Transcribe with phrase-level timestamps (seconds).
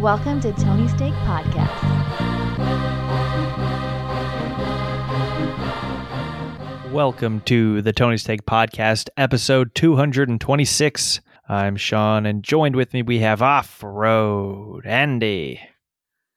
[0.00, 1.74] Welcome to Tony Steak Podcast.
[6.92, 11.20] Welcome to the Tony Steak Podcast, episode 226.
[11.48, 15.60] I'm Sean, and joined with me we have Off Road Andy.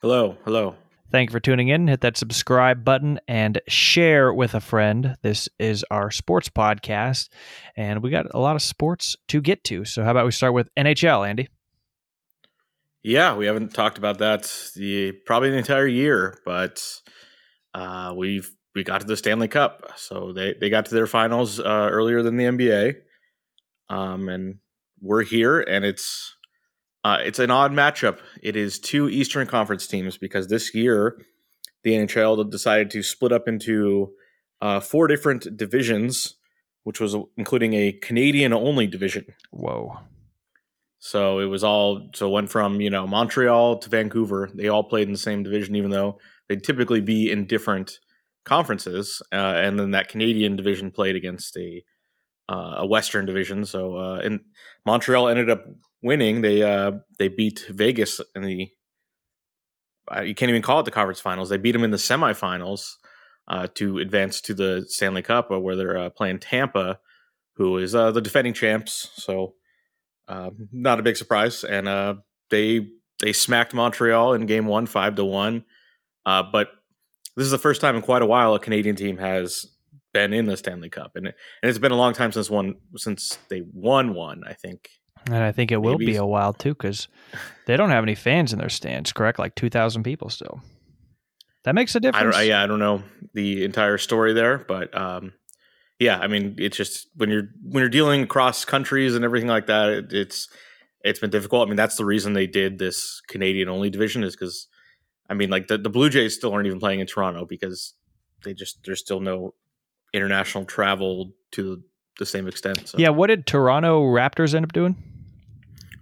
[0.02, 0.76] Hello, hello.
[1.12, 1.88] Thank you for tuning in.
[1.88, 5.18] Hit that subscribe button and share with a friend.
[5.22, 7.30] This is our sports podcast,
[7.78, 9.86] and we got a lot of sports to get to.
[9.86, 11.48] So, how about we start with NHL, Andy?
[13.04, 16.84] Yeah, we haven't talked about that the probably the entire year, but
[17.74, 21.60] uh, we've we got to the Stanley Cup, so they they got to their finals
[21.60, 22.96] uh, earlier than the NBA,
[23.90, 24.60] um, and
[25.02, 26.36] we're here, and it's
[27.04, 28.20] uh, it's an odd matchup.
[28.44, 31.18] It is two Eastern Conference teams because this year
[31.84, 34.12] the NHL decided to split up into
[34.62, 36.36] uh, four different divisions,
[36.84, 39.26] which was including a Canadian only division.
[39.50, 39.98] Whoa.
[41.04, 44.52] So it was all so it went from you know Montreal to Vancouver.
[44.54, 48.00] They all played in the same division, even though they'd typically be in different
[48.46, 49.20] conferences.
[49.34, 51.84] Uh, and then that Canadian division played against a
[52.48, 53.66] uh, a Western division.
[53.66, 54.42] So uh, and
[54.86, 55.66] Montreal ended up
[56.04, 56.42] winning.
[56.42, 58.70] They uh, they beat Vegas in the
[60.24, 61.50] you can't even call it the conference finals.
[61.50, 62.98] They beat them in the semifinals
[63.48, 67.00] uh, to advance to the Stanley Cup, uh, where they're uh, playing Tampa,
[67.56, 69.10] who is the defending champs.
[69.16, 69.56] So
[70.32, 72.16] uh, not a big surprise, and uh,
[72.50, 72.88] they
[73.22, 75.66] they smacked Montreal in Game One, five to one.
[76.26, 76.70] Uh, but
[77.36, 79.66] this is the first time in quite a while a Canadian team has
[80.14, 83.38] been in the Stanley Cup, and and it's been a long time since one since
[83.50, 84.44] they won one.
[84.48, 84.90] I think
[85.28, 87.08] And I think it will be a while too, because
[87.66, 89.40] they don't have any fans in their stands, correct?
[89.40, 90.62] Like 2,000 people still.
[91.64, 92.36] That makes a difference.
[92.36, 92.48] don't.
[92.48, 95.34] Yeah, I don't know the entire story there, but um,
[96.02, 99.68] yeah, I mean, it's just when you're when you're dealing across countries and everything like
[99.68, 100.50] that, it, it's
[101.04, 101.68] it's been difficult.
[101.68, 104.68] I mean, that's the reason they did this Canadian only division is because,
[105.30, 107.94] I mean, like the, the Blue Jays still aren't even playing in Toronto because
[108.44, 109.54] they just there's still no
[110.12, 111.84] international travel to
[112.18, 112.88] the same extent.
[112.88, 112.98] So.
[112.98, 114.96] Yeah, what did Toronto Raptors end up doing?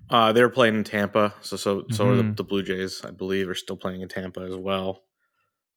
[0.09, 3.49] Uh, they're playing in Tampa, so so so are the, the Blue Jays, I believe,
[3.49, 5.03] are still playing in Tampa as well.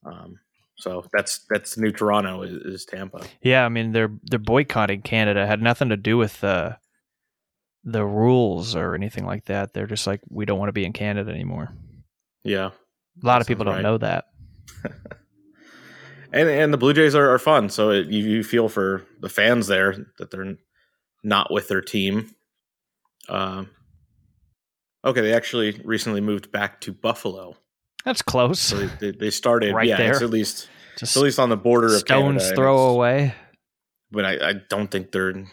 [0.06, 0.38] Um,
[0.76, 3.24] so that's that's new Toronto is, is Tampa.
[3.42, 5.42] Yeah, I mean they're they're boycotting Canada.
[5.42, 6.78] It had nothing to do with the
[7.84, 9.74] the rules or anything like that.
[9.74, 11.74] They're just like we don't want to be in Canada anymore.
[12.44, 12.70] Yeah,
[13.22, 13.82] A lot of people don't right.
[13.82, 14.26] know that.
[16.32, 17.68] and and the Blue Jays are, are fun.
[17.68, 20.56] So it, you, you feel for the fans there that they're
[21.22, 22.34] not with their team.
[23.28, 23.70] Um,
[25.04, 27.56] okay, they actually recently moved back to Buffalo,
[28.04, 28.58] That's close.
[28.60, 30.26] so they, they, started Right yeah, it's there.
[30.26, 30.68] at least
[30.98, 33.34] Just it's at least on the border of stones Canada, throw away.
[34.10, 35.44] but I, I don't think they're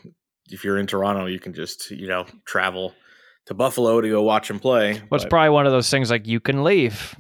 [0.51, 2.93] if you're in Toronto, you can just you know travel
[3.45, 4.93] to Buffalo to go watch them play.
[4.93, 7.15] Well, it's but- probably one of those things like you can leave.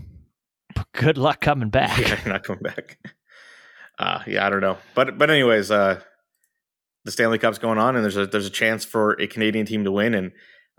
[0.93, 1.97] Good luck coming back.
[1.99, 2.97] yeah, not coming back.
[3.97, 5.99] Uh, yeah, I don't know, but but anyways, uh,
[7.03, 9.83] the Stanley Cup's going on, and there's a there's a chance for a Canadian team
[9.83, 10.31] to win, and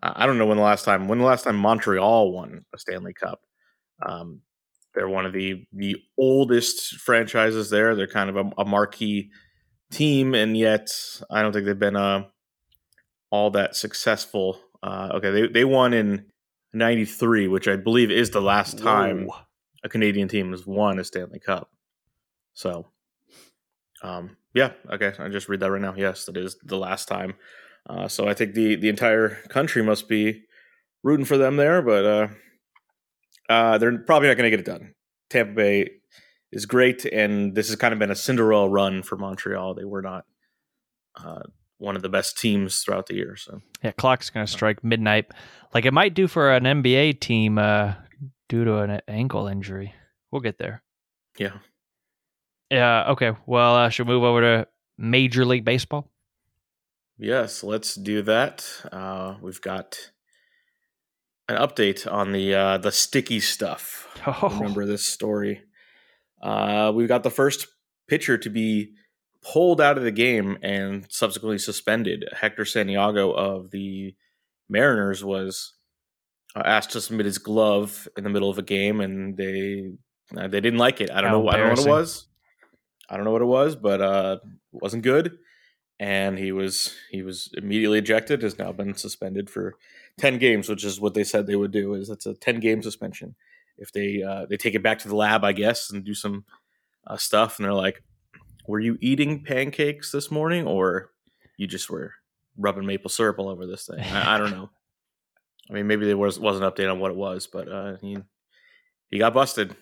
[0.02, 2.78] uh, I don't know when the last time when the last time Montreal won a
[2.78, 3.40] Stanley Cup.
[4.04, 4.40] Um,
[4.94, 7.94] they're one of the the oldest franchises there.
[7.94, 9.30] They're kind of a, a marquee
[9.90, 10.90] team, and yet
[11.30, 12.24] I don't think they've been uh,
[13.30, 14.58] all that successful.
[14.82, 16.26] Uh, okay, they they won in
[16.72, 19.36] '93, which I believe is the last time Whoa.
[19.84, 21.70] a Canadian team has won a Stanley Cup.
[22.54, 22.88] So,
[24.02, 25.94] um, yeah, okay, I just read that right now.
[25.96, 27.34] Yes, that is the last time.
[27.88, 30.42] Uh, so I think the the entire country must be
[31.02, 32.04] rooting for them there, but
[33.50, 34.94] uh, they're probably not going to get it done.
[35.28, 35.90] Tampa Bay
[36.52, 39.74] is great, and this has kind of been a Cinderella run for Montreal.
[39.74, 40.24] They were not
[41.22, 41.42] uh,
[41.78, 43.36] one of the best teams throughout the year.
[43.36, 45.26] So Yeah, clock's gonna strike midnight,
[45.74, 47.94] like it might do for an NBA team uh,
[48.48, 49.94] due to an ankle injury.
[50.30, 50.82] We'll get there.
[51.38, 51.58] yeah,
[52.70, 53.10] Yeah.
[53.10, 53.32] Okay.
[53.46, 56.08] Well, uh, should move over to Major League Baseball?
[57.18, 58.64] Yes, let's do that.
[58.90, 60.10] Uh, we've got
[61.50, 64.06] an update on the uh, the sticky stuff.
[64.26, 65.62] Oh, Remember this story?
[66.42, 67.66] Uh, we've got the first
[68.06, 68.92] pitcher to be
[69.42, 72.26] pulled out of the game and subsequently suspended.
[72.38, 74.14] Hector Santiago of the
[74.68, 75.72] Mariners was
[76.54, 79.92] uh, asked to submit his glove in the middle of a game, and they
[80.36, 81.10] uh, they didn't like it.
[81.10, 81.48] I don't How know.
[81.48, 82.26] I don't know what it was.
[83.08, 85.38] I don't know what it was, but uh, it wasn't good.
[85.98, 88.42] And he was he was immediately ejected.
[88.42, 89.76] Has now been suspended for
[90.20, 91.94] ten games, which is what they said they would do.
[91.94, 93.34] Is it's a ten game suspension
[93.78, 96.44] if they uh, they take it back to the lab, I guess, and do some
[97.06, 97.58] uh, stuff.
[97.58, 98.02] And they're like,
[98.66, 101.10] "Were you eating pancakes this morning, or
[101.56, 102.12] you just were
[102.56, 104.70] rubbing maple syrup all over this thing?" I, I don't know.
[105.70, 108.18] I mean, maybe there was was an update on what it was, but uh, he
[109.10, 109.74] he got busted.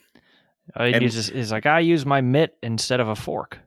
[0.77, 3.59] He And- uses, he's like, I use my mitt instead of a fork.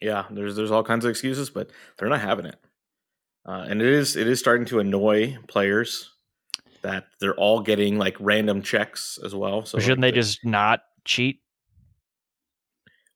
[0.00, 2.56] Yeah, there's there's all kinds of excuses, but they're not having it.
[3.44, 6.10] Uh, and it is it is starting to annoy players
[6.82, 9.64] that they're all getting like random checks as well.
[9.64, 11.40] So Shouldn't like, they just not cheat?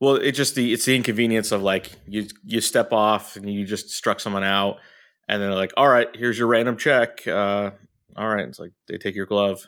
[0.01, 3.65] Well, it's just the it's the inconvenience of like you you step off and you
[3.65, 4.79] just struck someone out,
[5.29, 7.71] and then they're like, "All right, here's your random check." Uh,
[8.17, 9.67] all right, it's like they take your glove,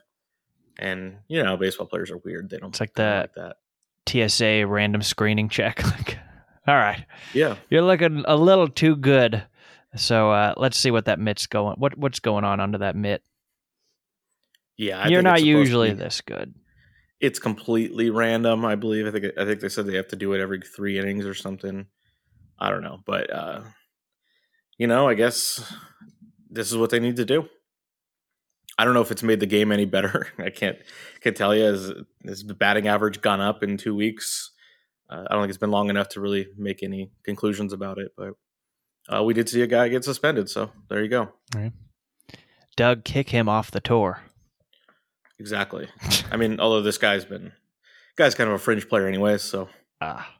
[0.78, 2.50] and you know, baseball players are weird.
[2.50, 2.70] They don't.
[2.70, 3.56] It's like the- like that.
[4.08, 5.82] TSA random screening check.
[5.84, 6.18] like,
[6.66, 7.04] all right,
[7.34, 9.42] Yeah, you're looking a little too good.
[9.96, 11.76] So uh, let's see what that mitt's going.
[11.78, 13.22] What what's going on under that mitt?
[14.76, 15.00] yeah.
[15.00, 16.54] I you're not usually this good.
[17.20, 18.64] It's completely random.
[18.64, 19.06] I believe.
[19.06, 19.26] I think.
[19.38, 21.86] I think they said they have to do it every three innings or something.
[22.58, 23.62] I don't know, but uh,
[24.78, 25.72] you know, I guess
[26.48, 27.48] this is what they need to do.
[28.78, 30.28] I don't know if it's made the game any better.
[30.38, 30.78] I can't
[31.20, 31.64] can't tell you.
[31.64, 31.92] Has,
[32.24, 34.52] has the batting average gone up in two weeks?
[35.10, 38.12] Uh, I don't think it's been long enough to really make any conclusions about it.
[38.16, 38.34] But
[39.12, 41.30] uh, we did see a guy get suspended, so there you go.
[42.76, 44.22] Doug, kick him off the tour.
[45.38, 45.88] Exactly.
[46.30, 47.52] I mean, although this guy's been
[48.16, 49.42] guy's kind of a fringe player, anyways.
[49.42, 49.68] So
[50.00, 50.32] Ah,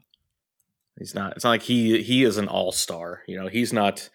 [0.98, 1.34] He's not.
[1.36, 3.22] It's not like he he is an all star.
[3.26, 4.08] You know, he's not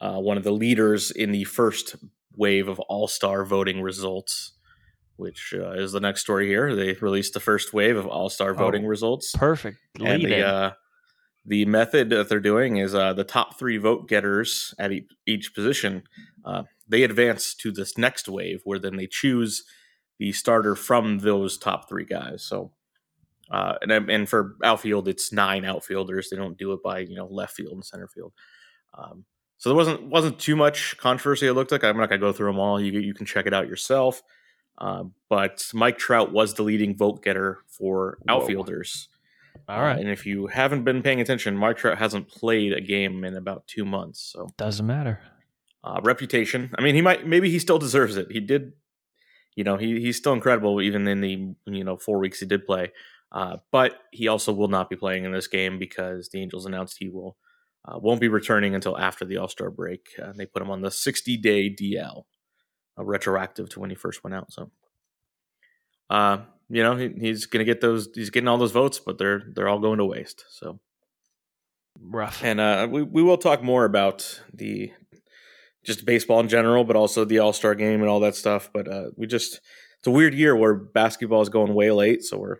[0.00, 1.96] uh, one of the leaders in the first
[2.36, 4.52] wave of all star voting results,
[5.16, 6.74] which uh, is the next story here.
[6.76, 9.78] They released the first wave of all star voting Oh, results, perfect.
[10.00, 10.70] and the uh,
[11.48, 15.54] the method that they're doing is uh, the top three vote getters at each, each
[15.54, 16.02] position.
[16.44, 19.64] Uh, they advance to this next wave, where then they choose
[20.18, 22.42] the starter from those top three guys.
[22.42, 22.72] So
[23.50, 26.28] uh, and and for outfield, it's nine outfielders.
[26.28, 28.32] They don't do it by you know left field and center field.
[28.96, 29.24] Um,
[29.56, 31.46] so there wasn't wasn't too much controversy.
[31.46, 32.80] It looked like I'm not gonna go through them all.
[32.80, 34.22] You you can check it out yourself.
[34.76, 38.46] Uh, but Mike Trout was the leading vote getter for Whoa.
[39.68, 43.24] All Uh, and if you haven't been paying attention, Mike Trout hasn't played a game
[43.24, 44.32] in about two months.
[44.32, 45.20] So doesn't matter.
[45.84, 46.70] uh, reputation.
[46.78, 48.30] I mean, he might maybe he still deserves it.
[48.30, 48.72] He did,
[49.54, 52.66] you know, he he's still incredible even in the you know four weeks he did
[52.66, 52.92] play.
[53.30, 56.96] Uh, but he also will not be playing in this game because the Angels announced
[56.98, 57.36] he will
[57.84, 60.08] uh, won't be returning until after the All Star break.
[60.22, 62.24] Uh, they put him on the 60 day DL,
[62.96, 64.52] retroactive to when he first went out.
[64.52, 64.70] So,
[66.10, 66.38] uh,
[66.68, 68.08] you know, he, he's gonna get those.
[68.14, 70.44] He's getting all those votes, but they're they're all going to waste.
[70.50, 70.80] So.
[72.00, 72.44] Rough.
[72.44, 74.92] And uh, we we will talk more about the
[75.84, 78.70] just baseball in general, but also the All Star game and all that stuff.
[78.72, 79.60] But uh, we just
[79.98, 82.22] it's a weird year where basketball is going way late.
[82.22, 82.58] So we're,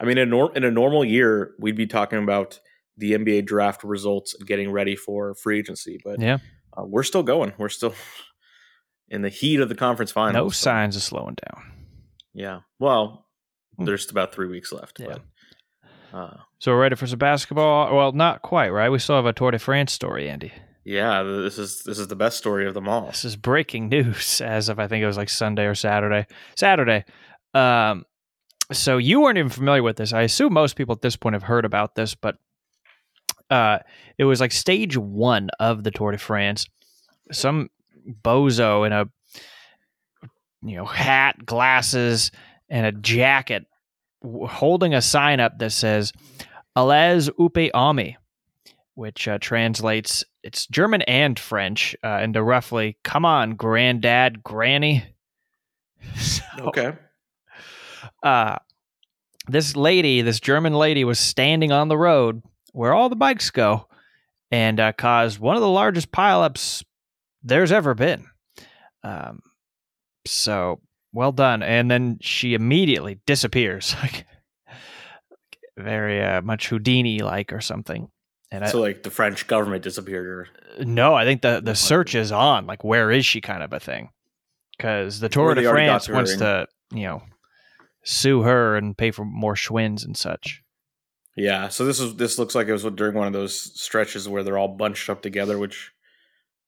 [0.00, 2.60] I mean, in, nor- in a normal year, we'd be talking about
[2.96, 5.98] the NBA draft results and getting ready for free agency.
[6.04, 6.38] But yeah,
[6.76, 7.54] uh, we're still going.
[7.58, 7.94] We're still
[9.08, 10.34] in the heat of the conference finals.
[10.34, 11.77] no so- signs of slowing down.
[12.38, 12.60] Yeah.
[12.78, 13.26] Well,
[13.76, 13.84] Hmm.
[13.84, 14.98] there's about three weeks left.
[15.00, 15.16] Yeah.
[16.12, 17.94] But, uh, So we're ready for some basketball.
[17.94, 18.88] Well, not quite, right?
[18.90, 20.52] We still have a Tour de France story, Andy.
[20.84, 23.06] yeah, this is this is the best story of them all.
[23.08, 26.26] This is breaking news as of I think it was like Sunday or Saturday.
[26.56, 27.04] Saturday.
[27.54, 28.04] Um,
[28.72, 30.12] so you weren't even familiar with this.
[30.12, 32.36] I assume most people at this point have heard about this, but
[33.50, 33.78] uh,
[34.18, 36.66] it was like stage one of the Tour de France.
[37.32, 37.70] Some
[38.22, 39.06] bozo in a
[40.62, 42.30] you know hat, glasses,
[42.68, 43.66] and a jacket,
[44.22, 46.12] holding a sign up that says
[46.76, 48.16] "Allez Opi Omi,"
[48.94, 55.04] which uh, translates it's German and French uh, into roughly "Come on, granddad, granny."
[56.16, 56.92] So, Okay.
[58.22, 58.56] uh,
[59.48, 63.88] this lady, this German lady, was standing on the road where all the bikes go,
[64.50, 66.84] and uh, caused one of the largest pileups
[67.42, 68.26] there's ever been.
[69.02, 69.40] Um,
[70.30, 70.80] so
[71.12, 71.62] well done.
[71.62, 74.26] And then she immediately disappears, like
[75.76, 78.08] very uh, much Houdini like or something.
[78.50, 82.14] And I, So like the French government disappeared, or no, I think the the search
[82.14, 82.66] is on.
[82.66, 83.40] Like, where is she?
[83.40, 84.10] Kind of a thing.
[84.76, 86.66] Because the Tour de they already got France to wants to,
[86.96, 87.22] you know,
[88.04, 90.62] sue her and pay for more Schwinns and such.
[91.36, 91.68] yeah.
[91.68, 94.56] So this is this looks like it was during one of those stretches where they're
[94.56, 95.92] all bunched up together, which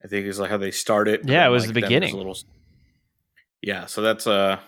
[0.04, 1.28] I think is like how they started.
[1.30, 2.16] Yeah, it was like, the then there's a beginning.
[2.16, 2.36] little-
[3.62, 4.58] yeah, so that's uh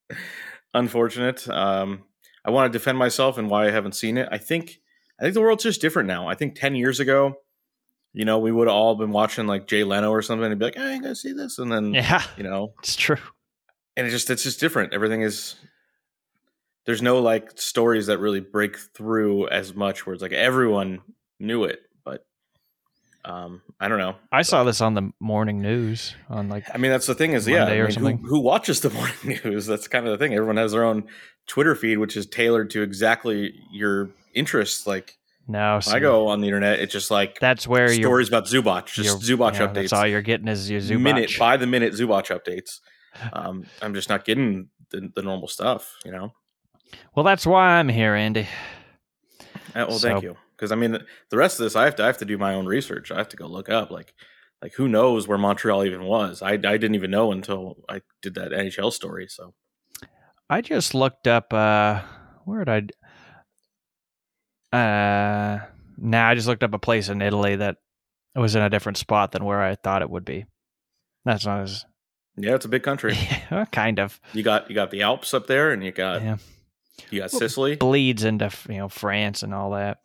[0.74, 1.48] unfortunate.
[1.48, 2.04] Um,
[2.44, 4.28] I want to defend myself and why I haven't seen it.
[4.30, 4.80] I think
[5.18, 6.28] I think the world's just different now.
[6.28, 7.36] I think ten years ago,
[8.12, 10.66] you know, we would have all been watching like Jay Leno or something and be
[10.66, 13.16] like, "Hey, you gonna see this," and then Yeah, you know, it's true.
[13.96, 14.92] and it just it's just different.
[14.92, 15.54] Everything is
[16.86, 21.00] there's no like stories that really break through as much where it's like everyone
[21.40, 21.80] knew it,
[23.26, 24.16] Um, I don't know.
[24.30, 27.48] I saw this on the morning news on like I mean, that's the thing is,
[27.48, 28.18] yeah, Monday I or mean, something.
[28.18, 28.90] Who, who watches the
[29.24, 29.66] morning news?
[29.66, 30.34] That's kind of the thing.
[30.34, 31.04] Everyone has their own
[31.46, 34.86] Twitter feed, which is tailored to exactly your interests.
[34.86, 35.16] Like
[35.48, 35.80] no.
[35.86, 38.02] when I go on the internet, it's just like That's where you're.
[38.02, 41.00] stories about Zubac, just you're- yeah, updates, That's all you're getting is your Zubac.
[41.00, 42.80] minute by the minute Zubac updates.
[43.32, 46.32] Um, I'm just not getting the, the normal stuff, you know.
[47.14, 48.48] Well, that's why I'm here, Andy.
[49.74, 50.36] Uh, well, So- thank you.
[50.56, 50.98] Because I mean,
[51.30, 53.10] the rest of this, I have to, I have to do my own research.
[53.10, 54.14] I have to go look up, like,
[54.62, 56.42] like who knows where Montreal even was.
[56.42, 59.26] I, I didn't even know until I did that NHL story.
[59.28, 59.54] So
[60.48, 61.52] I just looked up.
[61.52, 62.02] uh
[62.44, 62.92] Where did
[64.72, 64.76] I?
[64.76, 65.60] Uh,
[65.98, 67.76] nah, I just looked up a place in Italy that
[68.34, 70.46] was in a different spot than where I thought it would be.
[71.24, 71.84] That's not as
[72.36, 73.16] yeah, it's a big country.
[73.72, 76.36] kind of You got you got the Alps up there, and you got yeah
[77.10, 77.76] you got Well, Sicily.
[77.76, 79.98] bleeds into you know France and all that.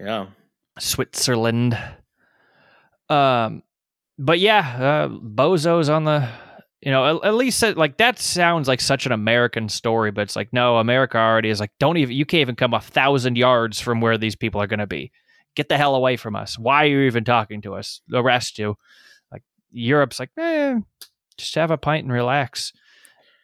[0.00, 0.26] Yeah,
[0.78, 1.78] Switzerland.
[3.08, 3.62] Um,
[4.18, 6.28] but yeah, uh, Bozo's on the.
[6.82, 10.22] You know, at, at least it, like that sounds like such an American story, but
[10.22, 13.36] it's like no, America already is like don't even you can't even come a thousand
[13.36, 15.12] yards from where these people are going to be.
[15.54, 16.58] Get the hell away from us.
[16.58, 18.00] Why are you even talking to us?
[18.10, 18.78] Arrest you.
[19.30, 20.78] Like Europe's like, eh,
[21.36, 22.72] just have a pint and relax.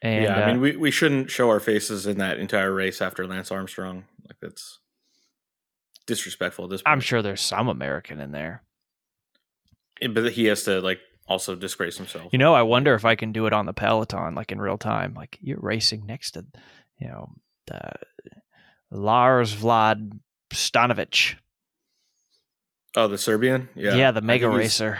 [0.01, 0.39] And yeah.
[0.39, 3.51] I uh, mean, we, we shouldn't show our faces in that entire race after Lance
[3.51, 4.05] Armstrong.
[4.27, 4.79] Like that's
[6.07, 6.91] disrespectful at this point.
[6.91, 8.63] I'm sure there's some American in there.
[10.11, 12.31] But he has to like also disgrace himself.
[12.31, 14.77] You know, I wonder if I can do it on the Peloton, like in real
[14.77, 15.13] time.
[15.13, 16.45] Like you're racing next to,
[16.99, 17.29] you know,
[17.67, 17.91] the
[18.91, 20.19] Lars Vlad
[20.53, 21.35] Stanovic.
[22.95, 23.69] oh, the Serbian.
[23.75, 24.99] Yeah, Yeah, the mega think he's- racer.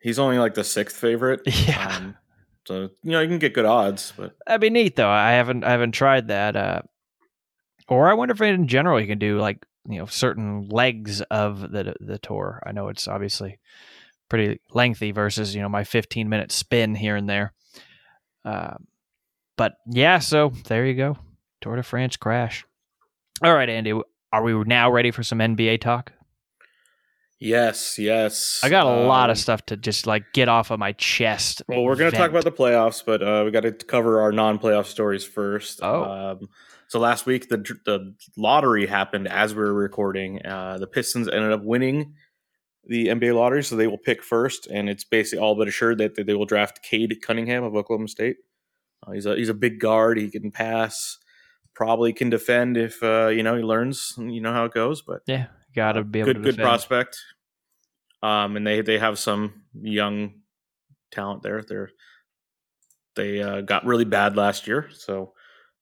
[0.00, 1.40] He's only like the sixth favorite.
[1.66, 1.96] Yeah.
[1.96, 2.16] Um,
[2.66, 5.08] so you know you can get good odds, but That'd be neat though.
[5.10, 6.56] I haven't I haven't tried that.
[6.56, 6.80] Uh,
[7.88, 11.60] or I wonder if in general you can do like you know certain legs of
[11.72, 12.62] the the tour.
[12.66, 13.58] I know it's obviously
[14.28, 17.52] pretty lengthy versus you know my 15 minute spin here and there.
[18.44, 18.86] Um,
[19.56, 21.16] but yeah, so there you go,
[21.60, 22.64] Tour de France crash.
[23.42, 23.92] All right, Andy,
[24.32, 26.12] are we now ready for some NBA talk?
[27.40, 28.60] yes, yes.
[28.62, 31.62] I got a lot Um, of stuff to just like get off of my chest.
[31.68, 34.32] Well, we're going to talk about the playoffs, but uh, we got to cover our
[34.32, 35.80] non-playoff stories first.
[35.82, 36.04] Oh.
[36.04, 36.48] Um,
[36.88, 40.44] so last week the the lottery happened as we were recording.
[40.44, 42.14] Uh, the Pistons ended up winning
[42.86, 46.14] the NBA lottery, so they will pick first, and it's basically all but assured that
[46.14, 48.36] they will draft Cade Cunningham of Oklahoma State.
[49.06, 50.18] Uh, he's a he's a big guard.
[50.18, 51.18] He can pass,
[51.74, 54.14] probably can defend if uh, you know he learns.
[54.18, 57.18] You know how it goes, but yeah, got to be able good good prospect.
[58.22, 60.40] Um, and they they have some young
[61.10, 61.62] talent there.
[61.66, 61.90] They're
[63.16, 65.32] they uh, got really bad last year, so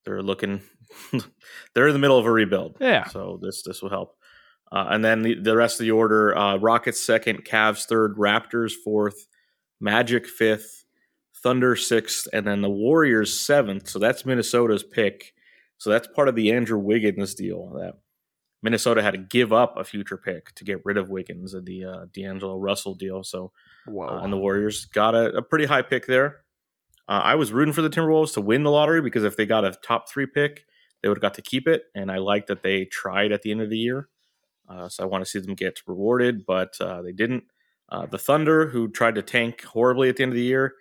[0.05, 0.61] they're looking.
[1.75, 2.77] they're in the middle of a rebuild.
[2.81, 3.07] Yeah.
[3.09, 4.17] So this this will help.
[4.71, 8.73] Uh, and then the, the rest of the order: uh, Rockets second, Cavs third, Raptors
[8.73, 9.27] fourth,
[9.81, 10.85] Magic fifth,
[11.43, 13.89] Thunder sixth, and then the Warriors seventh.
[13.89, 15.35] So that's Minnesota's pick.
[15.79, 17.73] So that's part of the Andrew Wiggins deal.
[17.79, 17.95] That
[18.63, 21.85] Minnesota had to give up a future pick to get rid of Wiggins and the
[21.85, 23.25] uh, D'Angelo Russell deal.
[23.25, 23.53] So
[23.87, 24.07] Whoa.
[24.07, 26.45] uh, and the Warriors got a, a pretty high pick there.
[27.09, 29.65] Uh, I was rooting for the Timberwolves to win the lottery because if they got
[29.65, 30.65] a top three pick,
[31.03, 31.85] they would have got to keep it.
[31.95, 34.09] And I like that they tried at the end of the year.
[34.69, 37.45] Uh, so I want to see them get rewarded, but uh, they didn't.
[37.89, 40.75] Uh, the Thunder, who tried to tank horribly at the end of the year,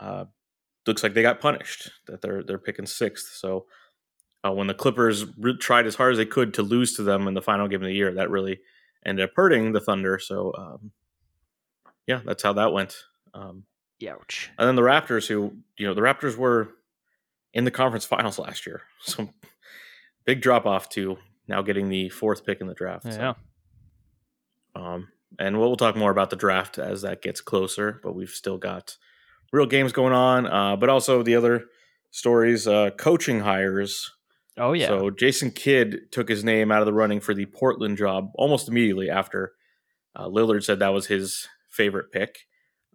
[0.00, 0.24] uh,
[0.86, 1.90] looks like they got punished.
[2.06, 3.36] That they're they're picking sixth.
[3.36, 3.66] So
[4.44, 7.28] uh, when the Clippers re- tried as hard as they could to lose to them
[7.28, 8.60] in the final game of the year, that really
[9.06, 10.18] ended up hurting the Thunder.
[10.18, 10.90] So um,
[12.06, 12.96] yeah, that's how that went.
[13.34, 13.64] Um,
[14.08, 14.50] Ouch.
[14.58, 16.70] and then the Raptors, who you know, the Raptors were
[17.52, 19.28] in the conference finals last year, so
[20.28, 21.16] big drop off to
[21.48, 23.10] now getting the fourth pick in the draft.
[23.10, 23.32] So, Yeah.
[24.74, 25.08] um,
[25.38, 28.58] and we'll, we'll talk more about the draft as that gets closer, but we've still
[28.58, 28.98] got
[29.54, 30.46] real games going on.
[30.46, 31.64] Uh, but also the other
[32.10, 34.12] stories, uh, coaching hires.
[34.58, 34.88] Oh yeah.
[34.88, 38.68] So Jason Kidd took his name out of the running for the Portland job almost
[38.68, 39.52] immediately after
[40.14, 42.40] uh, Lillard said that was his favorite pick.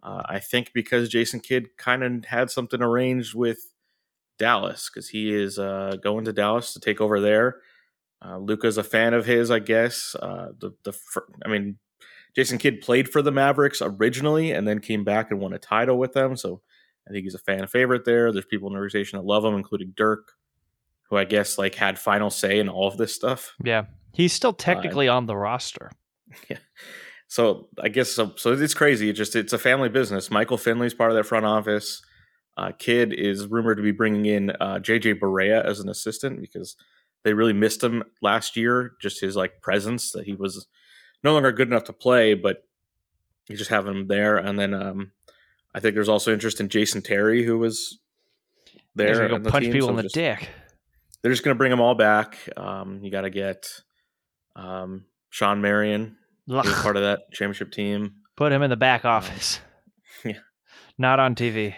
[0.04, 3.58] Uh, I think because Jason Kidd kind of had something arranged with
[4.38, 7.56] Dallas because he is uh, going to Dallas to take over there.
[8.24, 10.16] Uh, Luka's a fan of his, I guess.
[10.20, 11.78] Uh, the the fir- I mean,
[12.34, 15.98] Jason Kidd played for the Mavericks originally and then came back and won a title
[15.98, 16.36] with them.
[16.36, 16.62] So
[17.08, 18.32] I think he's a fan favorite there.
[18.32, 20.32] There's people in the organization that love him, including Dirk,
[21.10, 23.54] who I guess like had final say in all of this stuff.
[23.62, 23.84] yeah.
[24.12, 25.90] He's still technically on the roster.
[26.48, 26.58] Yeah.
[27.28, 28.32] So I guess so.
[28.36, 29.08] So it's crazy.
[29.08, 30.30] It just it's a family business.
[30.30, 32.02] Michael Finley's part of that front office.
[32.56, 36.76] Uh, Kidd is rumored to be bringing in uh, JJ Barea as an assistant because
[37.24, 38.92] they really missed him last year.
[39.00, 40.66] Just his like presence that he was
[41.22, 42.64] no longer good enough to play, but
[43.48, 45.12] you just have him there, and then um,
[45.74, 47.98] I think there's also interest in Jason Terry, who was
[48.94, 49.14] there.
[49.14, 50.48] gonna go the punch team, people so in the just- dick.
[51.22, 52.36] They're just going to bring them all back.
[52.54, 53.66] Um, you got to get
[54.56, 56.82] um, Shawn Marion, he was Ugh.
[56.82, 58.16] part of that championship team.
[58.36, 59.58] Put him in the back office.
[60.24, 60.34] yeah.
[60.98, 61.74] Not on TV.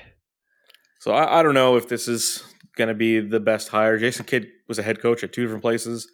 [0.98, 2.42] So I, I don't know if this is
[2.76, 3.98] going to be the best hire.
[3.98, 6.08] Jason Kidd was a head coach at two different places,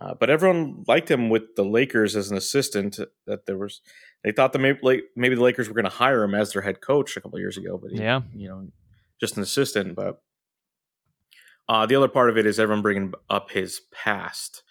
[0.00, 2.98] uh, but everyone liked him with the Lakers as an assistant.
[3.26, 3.80] That there was,
[4.24, 6.80] they thought that maybe maybe the Lakers were going to hire him as their head
[6.80, 8.22] coach a couple of years ago, but he, Yeah.
[8.34, 8.68] you know,
[9.20, 9.94] just an assistant.
[9.94, 10.20] But
[11.68, 14.62] uh, the other part of it is everyone bringing up his past,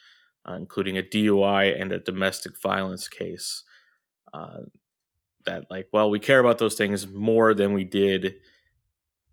[0.47, 3.63] uh, including a DUI and a domestic violence case.
[4.33, 4.59] Uh,
[5.45, 8.35] that like, well, we care about those things more than we did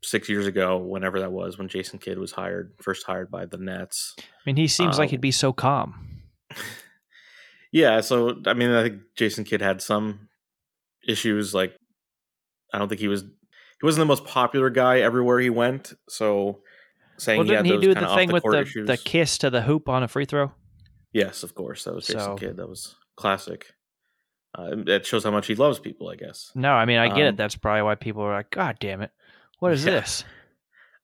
[0.02, 3.56] six years ago, whenever that was, when Jason Kidd was hired, first hired by the
[3.58, 4.14] Nets.
[4.18, 6.22] I mean, he seems like he'd be so calm.
[7.72, 10.28] Yeah, so I mean, I think Jason Kidd had some
[11.06, 11.52] issues.
[11.52, 11.76] Like,
[12.72, 15.92] I don't think he was he wasn't the most popular guy everywhere he went.
[16.08, 16.60] So
[17.18, 18.86] saying Well, he had didn't he those do the thing the with the, issues.
[18.86, 20.52] the kiss to the hoop on a free throw?
[21.12, 22.56] yes, of course, that was Jason So- Kidd.
[22.56, 23.66] That was classic.
[24.54, 26.50] Uh, that shows how much he loves people, I guess.
[26.54, 27.36] No, I mean, I get Um, it.
[27.36, 29.10] That's probably why people are like, God damn it.
[29.58, 29.92] What is Yeah.
[29.92, 30.24] this?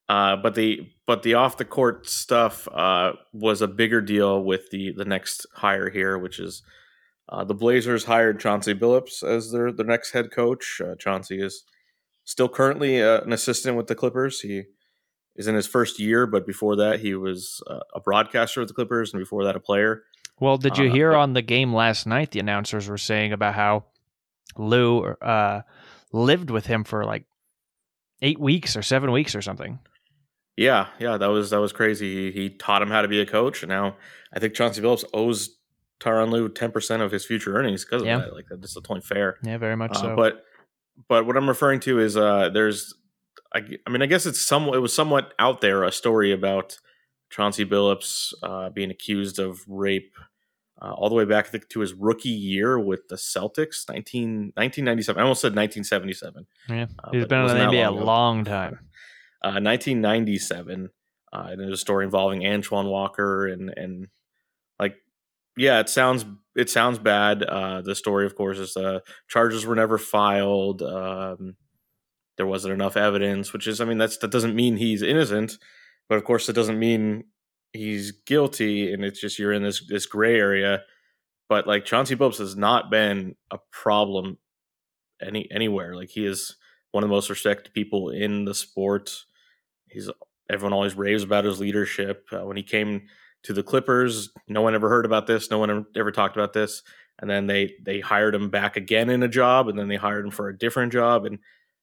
[0.09, 4.71] Uh, but the but the off the court stuff uh, was a bigger deal with
[4.71, 6.62] the the next hire here, which is
[7.28, 10.80] uh, the Blazers hired Chauncey Billups as their their next head coach.
[10.85, 11.64] Uh, Chauncey is
[12.25, 14.40] still currently uh, an assistant with the Clippers.
[14.40, 14.64] He
[15.37, 18.75] is in his first year, but before that, he was uh, a broadcaster with the
[18.75, 20.02] Clippers, and before that, a player.
[20.40, 22.32] Well, did you hear but- on the game last night?
[22.32, 23.85] The announcers were saying about how
[24.59, 25.62] Lue uh,
[26.12, 27.25] lived with him for like
[28.22, 29.78] eight weeks or seven weeks or something.
[30.56, 32.30] Yeah, yeah, that was that was crazy.
[32.32, 33.96] He, he taught him how to be a coach, and now
[34.32, 35.56] I think Chauncey Billups owes
[36.00, 38.18] Tyronn Lue ten percent of his future earnings because of Yeah.
[38.18, 38.34] that.
[38.34, 39.36] Like that's totally fair.
[39.42, 40.16] Yeah, very much Uh, so.
[40.16, 40.44] But
[41.08, 42.94] but what I'm referring to is uh, there's
[43.54, 46.78] I, I mean I guess it's some it was somewhat out there a story about
[47.30, 50.12] Chauncey Billups uh, being accused of rape
[50.83, 55.23] uh, all the way back to his rookie year with the Celtics 19, 1997 I
[55.23, 58.05] almost said 1977 yeah, uh, he's been in the NBA a long ago.
[58.05, 58.73] long time.
[59.45, 60.90] uh, 1997
[61.33, 64.09] uh, and there's a story involving Antoine Walker and and
[64.79, 64.97] like
[65.57, 66.25] yeah it sounds
[66.57, 71.57] it sounds bad uh, the story of course is uh, charges were never filed um,
[72.37, 75.59] there wasn't enough evidence which is I mean that's that doesn't mean he's innocent
[76.09, 77.25] but of course it doesn't mean
[77.72, 80.82] he's guilty and it's just you're in this this gray area
[81.48, 84.38] but like Chauncey Billups has not been a problem
[85.20, 86.56] any anywhere like he is
[86.90, 89.24] one of the most respected people in the sport
[89.88, 90.11] he's
[90.50, 92.26] everyone always raves about his leadership.
[92.32, 93.02] Uh, when he came
[93.44, 95.50] to the Clippers, no one ever heard about this.
[95.50, 96.82] No one ever, ever talked about this.
[97.18, 100.24] And then they they hired him back again in a job, and then they hired
[100.24, 101.38] him for a different job, and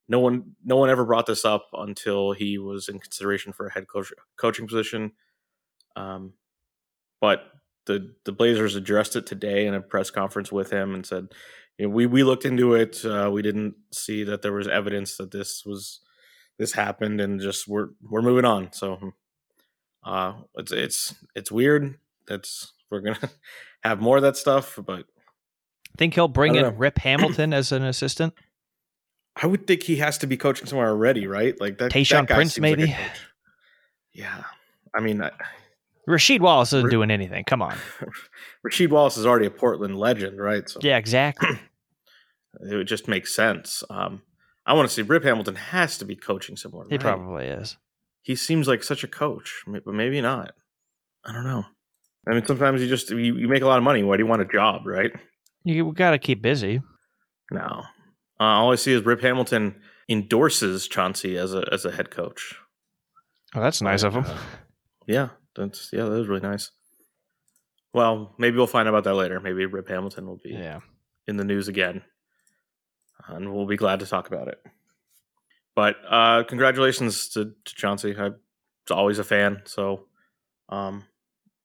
[0.07, 3.71] no one no one ever brought this up until he was in consideration for a
[3.71, 5.11] head coach coaching position.
[5.95, 6.33] Um,
[7.21, 7.43] but
[7.85, 11.27] the the Blazers addressed it today in a press conference with him and said,
[11.77, 13.03] you know, we we looked into it.
[13.03, 16.01] Uh, we didn't see that there was evidence that this was
[16.59, 19.13] this happened and just we're we're moving on so
[20.03, 21.95] uh it's it's it's weird
[22.27, 23.29] that's we're gonna
[23.83, 25.05] have more of that stuff but
[25.97, 26.69] Think he'll bring in know.
[26.69, 28.33] Rip Hamilton as an assistant?
[29.41, 32.35] i would think he has to be coaching somewhere already right like that Tayshaun that
[32.35, 32.95] Prince, seems like maybe?
[34.13, 34.43] yeah
[34.93, 35.31] i mean I,
[36.09, 37.43] Rasheed Wallace isn't doing anything.
[37.45, 37.77] Come on.
[38.67, 41.49] Rasheed wallace is already a portland legend right so Yeah, exactly.
[42.71, 44.21] it would just make sense um
[44.65, 47.01] i want to see rip hamilton has to be coaching somewhere He right?
[47.01, 47.77] probably is.
[48.23, 50.51] he seems like such a coach, but maybe not.
[51.25, 51.63] I don't know.
[52.27, 54.03] I mean, sometimes you just you, you make a lot of money.
[54.03, 55.11] Why do you want a job, right?
[55.63, 56.81] You got to keep busy.
[57.51, 57.83] No.
[58.39, 62.55] Uh, all I see is Rip Hamilton endorses Chauncey as a as a head coach.
[63.55, 64.25] Oh, that's nice of him.
[65.07, 66.71] Yeah, that's yeah, that was really nice.
[67.93, 69.39] Well, maybe we'll find out about that later.
[69.39, 70.79] Maybe Rip Hamilton will be Yeah.
[71.27, 72.01] in the news again,
[73.27, 74.59] and we'll be glad to talk about it.
[75.75, 78.15] But uh, congratulations to, to Chauncey.
[78.17, 78.33] I was
[78.91, 80.05] always a fan, so
[80.69, 81.05] um,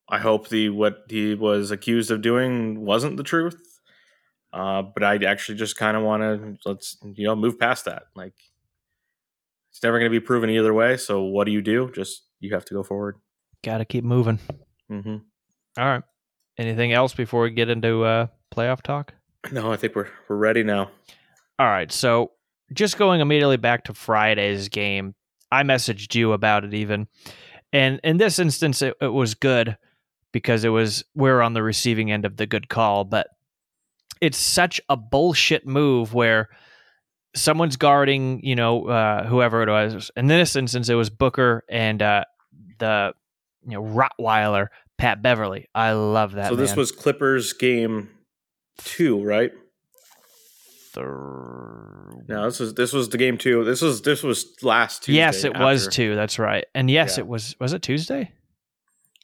[0.09, 3.61] I hope the what he was accused of doing wasn't the truth.
[4.53, 8.05] Uh, but I actually just kind of want to let's you know move past that.
[8.15, 8.35] Like
[9.71, 10.97] it's never going to be proven either way.
[10.97, 11.91] So what do you do?
[11.93, 13.17] Just you have to go forward.
[13.65, 14.39] Got to keep moving.
[14.91, 15.17] Mm-hmm.
[15.79, 16.03] All right.
[16.59, 19.15] Anything else before we get into uh, playoff talk?
[19.51, 20.91] No, I think we're we're ready now.
[21.59, 21.91] All right.
[21.91, 22.33] So
[22.73, 25.15] just going immediately back to Friday's game,
[25.51, 27.09] I messaged you about it even.
[27.73, 29.77] And in this instance, it, it was good
[30.31, 33.05] because it was we're on the receiving end of the good call.
[33.05, 33.29] But
[34.21, 36.51] it's such a bullshit move where
[37.35, 40.11] someone's guarding, you know, uh, whoever it was.
[40.17, 42.25] In this instance, it was Booker and uh,
[42.79, 43.15] the
[43.67, 45.69] you know Rottweiler Pat Beverley.
[45.75, 46.49] I love that.
[46.51, 46.77] so this man.
[46.79, 48.11] was Clippers game
[48.79, 49.53] two, right?
[50.93, 53.65] Thir- No, this was this was the game two.
[53.65, 55.17] This was this was last Tuesday.
[55.19, 56.15] yes, it was two.
[56.15, 56.65] That's right.
[56.75, 57.23] And yes, Yeah.
[57.23, 57.57] it was.
[57.61, 58.31] Was it Tuesday?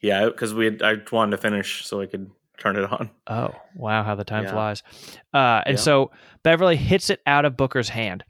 [0.02, 3.10] Yeah, because we had, I wanted to finish so I could turn it on.
[3.26, 4.52] Oh, wow, how the time Yeah.
[4.52, 4.82] flies.
[5.34, 5.82] Uh, and Yeah.
[5.82, 6.10] so
[6.42, 8.24] Beverley hits it out of Booker's hand.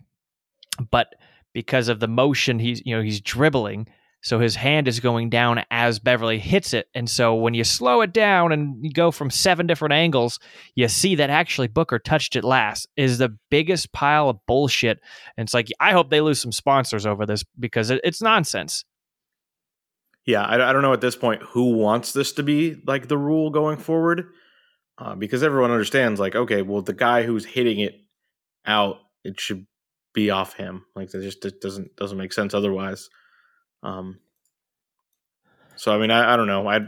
[0.91, 1.15] But
[1.53, 3.87] because of the motion he's you know, he's dribbling,
[4.23, 6.89] so his hand is going down as Beverley hits it.
[6.95, 10.39] And so when you slow it down and you go from seven different angles,
[10.75, 15.01] you see that actually Booker touched it last is the biggest pile of bullshit.
[15.37, 18.85] And it's like I hope they lose some sponsors over this because it, it's nonsense.
[20.27, 23.19] Yeah, I, I don't know at this point who wants this to be like the
[23.19, 24.27] rule going forward,
[24.99, 27.95] uh, because everyone understands like okay, well the guy who's hitting it
[28.67, 29.67] out, it should
[30.13, 30.85] be off him.
[30.95, 33.09] Like that just doesn't doesn't make sense otherwise.
[33.83, 34.19] Um.
[35.77, 36.69] So I mean, I, I don't know.
[36.69, 36.81] I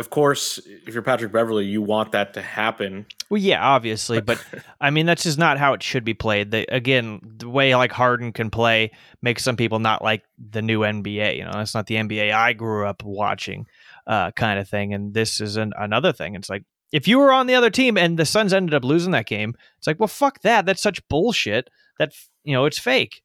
[0.00, 3.04] of course, if you're Patrick Beverley, you want that to happen.
[3.28, 4.42] Well, yeah, obviously, but
[4.80, 6.50] I mean that's just not how it should be played.
[6.50, 10.80] The, again, the way like Harden can play makes some people not like the new
[10.80, 11.36] NBA.
[11.36, 13.66] You know, that's not the NBA I grew up watching,
[14.06, 14.94] uh, kind of thing.
[14.94, 16.34] And this is an, another thing.
[16.34, 19.12] It's like if you were on the other team and the Suns ended up losing
[19.12, 20.64] that game, it's like, well, fuck that.
[20.64, 21.68] That's such bullshit.
[21.98, 23.22] That you know, it's fake.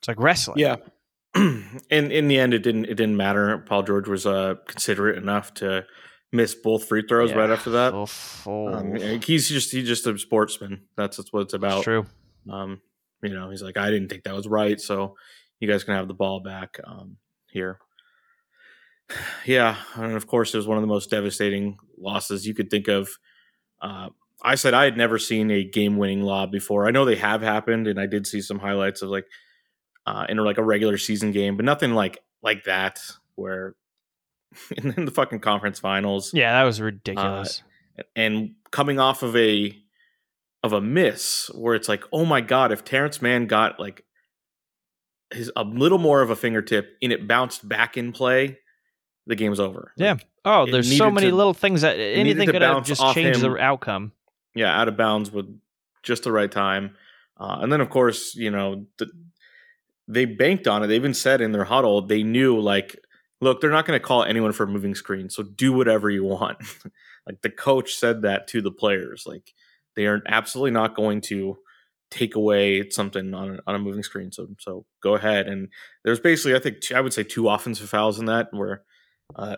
[0.00, 0.58] It's like wrestling.
[0.58, 0.76] Yeah.
[1.34, 3.58] in in the end, it didn't it didn't matter.
[3.58, 5.84] Paul George was uh, considerate enough to
[6.32, 7.94] miss both free throws right after that.
[7.94, 8.72] Oof, oh.
[8.72, 10.82] Um, he's just he's just a sportsman.
[10.96, 11.84] That's, that's what it's It's about.
[11.84, 12.06] true.
[12.50, 12.80] Um,
[13.22, 15.16] you know, he's like, I didn't think that was right, so
[15.60, 17.16] you guys can have the ball back um,
[17.50, 17.78] here.
[19.44, 22.86] Yeah, and of course, it was one of the most devastating losses you could think
[22.88, 23.08] of.
[23.82, 24.10] Uh,
[24.42, 26.86] I said I had never seen a game-winning lob before.
[26.86, 29.26] I know they have happened, and I did see some highlights of like
[30.06, 33.00] uh, in like a regular season game, but nothing like like that
[33.34, 33.74] where
[34.76, 37.62] in, the fucking conference finals Yeah, that was ridiculous.
[38.16, 39.76] and coming off of a
[40.62, 44.04] of a miss where it's like, oh my god, if Terance Mann got like
[45.32, 48.58] his a little more of a fingertip and it bounced back in play,
[49.26, 49.92] the game's over.
[49.96, 50.12] Yeah.
[50.14, 53.52] Like, oh, there's so many to- little things that anything could have just changed him.
[53.52, 54.12] the outcome.
[54.54, 55.46] yeah, out of bounds with
[56.02, 56.96] just the right time.
[57.38, 59.06] Uh, and then of course, you know, the,
[60.12, 60.88] they banked on it.
[60.88, 62.96] They even said in their huddle they knew like,
[63.40, 66.24] look, they're not going to call anyone for a moving screen, so do whatever you
[66.24, 66.58] want.
[67.26, 69.52] like the coach said that to the players, like
[69.96, 71.58] they are absolutely not going to
[72.10, 74.32] take away something on a, on a moving screen.
[74.32, 75.46] So so go ahead.
[75.46, 75.68] And
[76.04, 78.82] there's basically, I think, two, I would say two offensive fouls in that where
[79.36, 79.56] uh,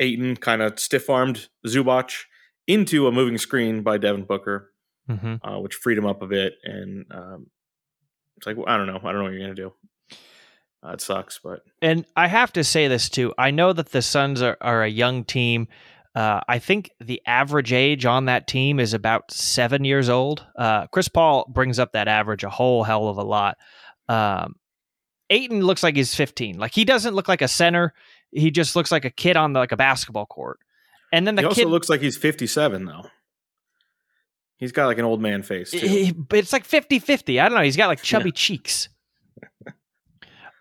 [0.00, 2.24] Ayton kind of stiff armed Zubac
[2.66, 4.72] into a moving screen by Devin Booker
[5.08, 5.48] Mm-hmm.
[5.48, 6.54] uh, which freed him up a bit.
[6.64, 7.46] And um,
[8.36, 9.00] it's like, I don't know.
[9.02, 9.72] I don't know what you're going to do.
[10.84, 13.34] Uh, it sucks, but And I have to say this too.
[13.38, 15.68] I know that the Suns are, are a young team.
[16.14, 20.46] Uh, I think the average age on that team is about seven years old.
[20.56, 23.58] Uh, Chris Paul brings up that average a whole hell of a lot.
[24.08, 24.54] Um,
[25.28, 26.58] Ayton looks like he's 15.
[26.58, 27.92] Like he doesn't look like a center.
[28.30, 30.58] He just looks like a kid on the, like a basketball court.
[31.12, 33.06] And then the he also kid, looks like he's 57, though.
[34.58, 36.14] He's got like an old man face, too.
[36.32, 37.38] it's like 50 50.
[37.40, 37.64] I don't know.
[37.64, 38.88] He's got like chubby cheeks.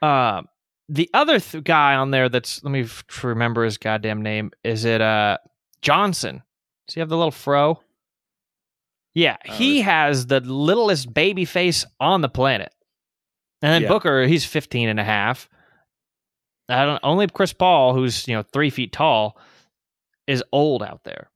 [0.02, 0.48] Um,
[0.90, 4.52] the other th- guy on there that's let me f- remember his goddamn name.
[4.64, 5.38] Is it uh
[5.82, 6.44] Johnson?
[6.88, 7.80] Does he have the little fro?
[9.16, 12.74] Yeah, Uh, he has the littlest baby face on the planet.
[13.62, 13.88] And then Yeah.
[13.88, 15.50] Booker, he's 15 and a half.
[16.68, 19.38] I don't only Chris Paul, who's, you know, three feet tall,
[20.28, 21.30] is old out there.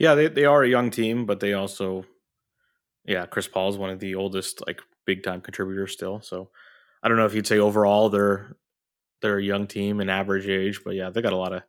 [0.00, 2.04] Yeah, they, they are a young team, but they also,
[3.04, 6.20] yeah, Chris Paul is one of the oldest, like, big time contributors still.
[6.20, 6.50] So
[7.02, 8.56] I don't know if you'd say overall they're
[9.22, 11.62] they're a young team and average age, but yeah, they got a lot of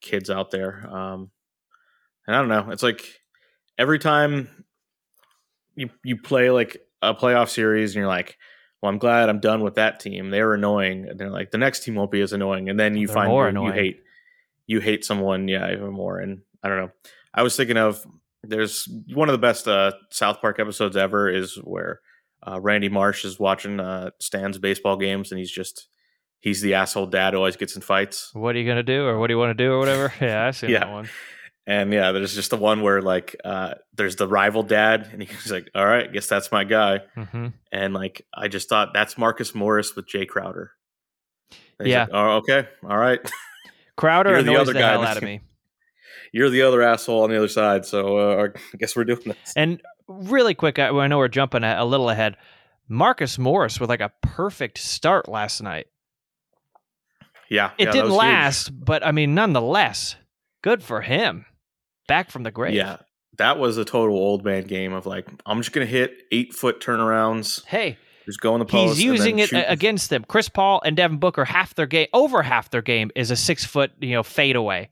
[0.00, 0.88] kids out there.
[0.90, 1.30] Um,
[2.26, 3.20] and I don't know, it's like
[3.76, 4.64] every time
[5.74, 8.38] you you play like a playoff series and you're like,
[8.80, 10.30] well, I'm glad I'm done with that team.
[10.30, 13.08] They're annoying, and they're like the next team won't be as annoying, and then you
[13.08, 14.02] They're find more you, you hate
[14.66, 16.18] you hate someone, yeah, even more.
[16.18, 16.90] And I don't know.
[17.34, 18.04] I was thinking of
[18.42, 22.00] there's one of the best uh, South Park episodes ever is where
[22.46, 25.88] uh, Randy Marsh is watching uh, Stan's baseball games and he's just
[26.40, 28.30] he's the asshole dad who always gets in fights.
[28.32, 30.12] What are you gonna do, or what do you want to do, or whatever?
[30.20, 30.80] Yeah, I've seen Yeah.
[30.80, 31.08] that one.
[31.66, 35.52] And yeah, there's just the one where like uh, there's the rival dad and he's
[35.52, 39.54] like, "All right, guess that's my guy." hmm And like I just thought that's Marcus
[39.54, 40.72] Morris with Jae Crowder.
[41.78, 42.00] Yeah.
[42.02, 43.20] like, oh, okay, all right.
[43.96, 45.42] Crowder You're the other the, guy hell out of me.
[46.32, 47.84] You're the other asshole on the other side.
[47.86, 49.52] So uh, I guess we're doing this.
[49.56, 52.36] And really quick, I, I know we're jumping a, a little ahead.
[52.88, 55.86] Marcus Morris with like a perfect start last night.
[57.48, 58.18] Yeah, It yeah, didn't was huge.
[58.18, 60.16] last, but I mean, nonetheless,
[60.62, 61.46] good for him.
[62.06, 62.74] Back from the grave.
[62.74, 62.98] Yeah,
[63.38, 66.80] that was a total old man game of like I'm just gonna hit eight foot
[66.80, 68.96] turnarounds, Hey, just go in the post.
[68.96, 69.64] he's using it shoot.
[69.66, 70.24] against them.
[70.28, 73.64] Chris Paul and Devin Booker, half their game, over half their game is a six
[73.64, 74.88] foot, you know, fade away.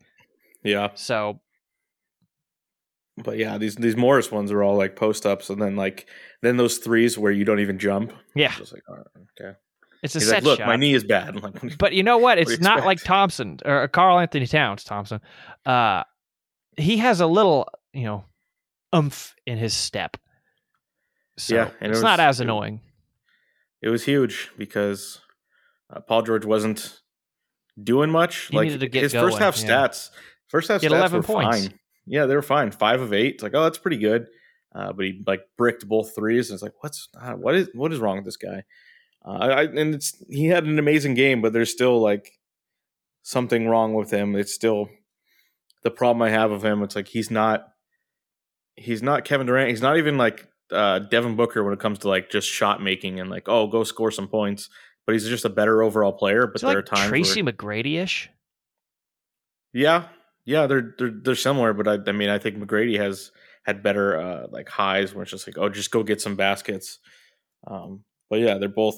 [0.63, 1.39] Yeah, So
[3.23, 6.07] but yeah, these these Morris ones are all like post ups, and then like
[6.41, 8.13] then those threes where you don't even jump.
[8.35, 9.05] yeah, Just like all right,
[9.39, 9.57] okay.
[10.03, 10.67] it's a He's set like, look, shot.
[10.67, 11.35] my knee is bad.
[11.43, 12.37] Like, But you know what?
[12.37, 13.03] It's you not like?
[13.03, 14.83] Thompson or Karl Anthony Towns.
[14.83, 15.19] Thompson,
[15.65, 16.03] uh,
[16.77, 18.25] he has a little, you know,
[18.93, 20.17] umph in his step.
[21.37, 22.81] So Yeah, and it it's not as annoying.
[23.81, 25.21] it was huge because
[25.93, 26.99] uh, Paul George wasn't
[27.81, 28.47] doing much.
[28.47, 29.69] He like needed to get his first half yeah.
[29.69, 30.09] stats,
[30.49, 31.67] first half stats 11 were points.
[31.67, 31.79] fine.
[32.05, 32.71] Yeah, they were fine.
[32.71, 33.35] Five of eight.
[33.35, 34.27] It's like, oh, that's pretty good.
[34.73, 37.91] Uh, but he like bricked both threes, and it's like, what's uh, what is what
[37.91, 38.63] is wrong with this guy?
[39.25, 42.39] Uh, I, and it's he had an amazing game, but there's still like
[43.23, 44.35] something wrong with him.
[44.35, 44.89] It's still
[45.83, 46.83] the problem I have of him.
[46.83, 47.67] It's like he's not
[48.75, 49.69] he's not Kevin Durant.
[49.69, 53.19] He's not even like uh, Devin Booker when it comes to like just shot making
[53.19, 54.69] and like oh go score some points.
[55.05, 56.45] But he's just a better overall player.
[56.45, 58.29] But there like are times Tracy where, McGrady ish.
[59.73, 60.05] yeah,
[60.49, 61.73] yeah, they're they're they're similar.
[61.73, 63.31] But I, I mean, I think McGrady has
[63.65, 66.99] had better uh, like highs where it's just like oh just go get some baskets.
[67.67, 68.95] Um, but yeah, they're both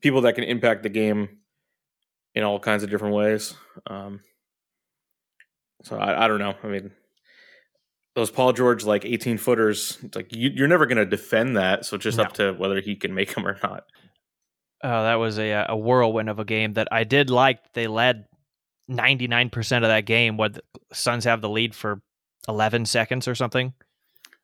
[0.00, 1.38] people that can impact the game
[2.34, 3.54] in all kinds of different ways.
[3.86, 4.20] Um,
[5.82, 6.54] so I, I don't know.
[6.62, 6.90] I mean,
[8.14, 11.84] those Paul George like eighteen footers, like you, you're never going to defend that.
[11.84, 12.24] So it's just No.
[12.24, 13.84] up to whether he can make them or not.
[14.82, 17.72] Oh, that was a a whirlwind of a game that I did like.
[17.72, 18.26] They led
[18.88, 20.36] ninety nine percent of that game.
[20.36, 22.00] What the Suns have the lead for
[22.48, 23.74] eleven seconds or something.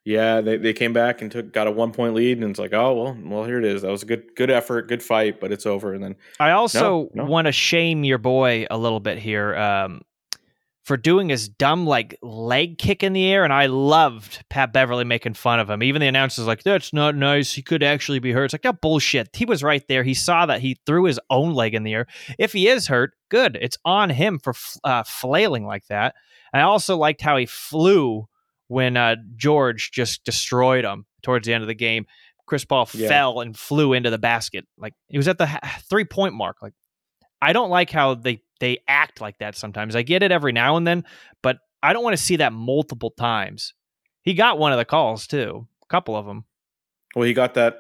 [0.05, 2.73] Yeah, they, they came back and took got a one point lead, and it's like,
[2.73, 3.83] oh well, well here it is.
[3.83, 5.95] That was a good good effort, good fight, but it's over.
[5.95, 7.25] And then I also no.
[7.25, 10.03] want to shame your boy a little bit here um,
[10.85, 15.05] for doing his dumb like leg kick in the air, and I loved Pat Beverley
[15.05, 15.83] making fun of him.
[15.83, 17.53] Even the announcers like, "That's not nice.
[17.53, 20.03] He could actually be hurt." It's like, "No bullshit." He was right there.
[20.03, 22.07] He saw that he threw his own leg in the air.
[22.39, 23.57] If he is hurt, good.
[23.61, 26.15] It's on him for f- uh, flailing like that.
[26.53, 28.27] I also liked how he flew
[28.69, 32.07] when uh, George just destroyed him towards the end of the game.
[32.47, 33.09] Chris Paul Yeah.
[33.09, 34.67] fell and flew into the basket.
[34.77, 35.49] Like he was at the
[35.89, 36.57] three point mark.
[36.61, 36.75] Like
[37.43, 39.97] I don't like how they they act like that sometimes.
[39.97, 41.05] I get it every now and then,
[41.43, 43.75] but I don't want to see that multiple times.
[44.23, 46.45] He got one of the calls too, a couple of them.
[47.17, 47.79] well, he got that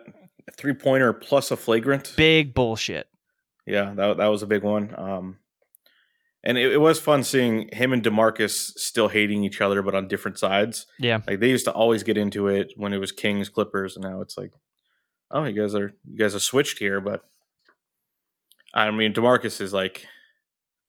[0.56, 2.12] three pointer plus a flagrant.
[2.16, 3.06] Big bullshit.
[3.64, 4.92] Yeah, that that was a big one.
[4.98, 5.38] Um,
[6.42, 10.08] and it, it was fun seeing him and Demarcus still hating each other, but on
[10.08, 10.86] different sides.
[10.98, 11.20] Yeah.
[11.24, 14.20] Like they used to always get into it when it was Kings Clippers, and now
[14.20, 14.52] it's like,
[15.30, 17.00] oh, you guys are you guys are switched here.
[17.00, 17.22] But
[18.74, 20.06] I mean, Demarcus is like,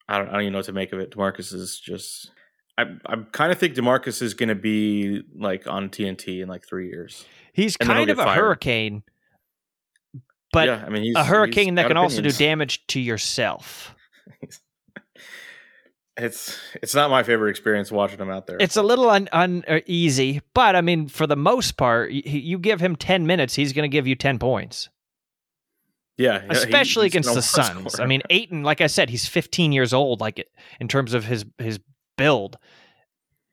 [0.08, 1.12] I don't I don't even know what to make of it.
[1.12, 2.32] Demarcus is just.
[2.78, 6.65] I I kind of think Demarcus is going to be like on TNT in like
[6.67, 7.26] three years.
[7.54, 8.36] He's And kind of a fired.
[8.39, 9.04] hurricane,
[10.52, 13.93] but yeah, I mean, he's, a hurricane that can also do damage to yourself.
[16.15, 18.58] It's it's not my favorite experience watching him out there.
[18.60, 22.60] It's a little un, uneasy, uh, but I mean, for the most part, y- you
[22.60, 24.89] give him 10 minutes, he's going to give you 10 points.
[26.17, 27.99] Yeah, yeah, he- especially against the Suns.
[27.99, 30.21] I mean, Ayton, like I said, he's 15 years old.
[30.21, 30.47] Like
[30.80, 31.80] in terms of his his
[32.17, 32.58] build,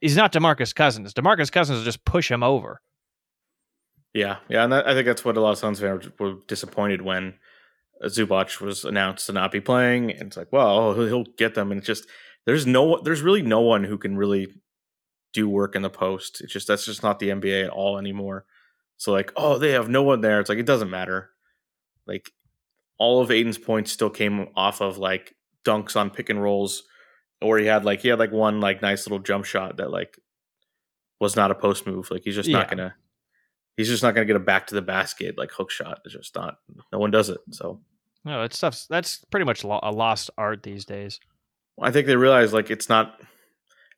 [0.01, 1.15] he's not Demarcus Cousins.
[1.15, 2.81] Demarcus Cousins will just push him over.
[4.15, 7.01] yeah, yeah, and that, I think that's what a lot of Suns fans were disappointed
[7.03, 7.35] when
[8.05, 10.11] Zubac was announced to not be playing.
[10.11, 12.07] And it's like, well, he'll, he'll get them, and it's just
[12.47, 14.49] there's no, there's really no one who can really
[15.33, 16.41] do work in the post.
[16.41, 18.45] It's just that's just not the NBA at all anymore.
[18.97, 20.41] So like, oh, they have no one there.
[20.41, 21.31] It's like it doesn't matter.
[22.07, 22.33] Like
[23.01, 25.35] all of Ayton's points still came off of like
[25.65, 26.83] dunks on pick and rolls,
[27.41, 30.19] or he had like he had like one like nice little jump shot that like
[31.19, 32.11] was not a post move.
[32.11, 32.95] Like he's just not gonna
[33.77, 36.01] he's just not gonna get a back to the basket like hook shot.
[36.05, 36.59] It's just not
[36.93, 37.41] no one does it.
[37.53, 37.81] So
[38.25, 41.19] No, that stuff's that's pretty much lo- a lost art these days.
[41.81, 43.19] I think they realize like it's not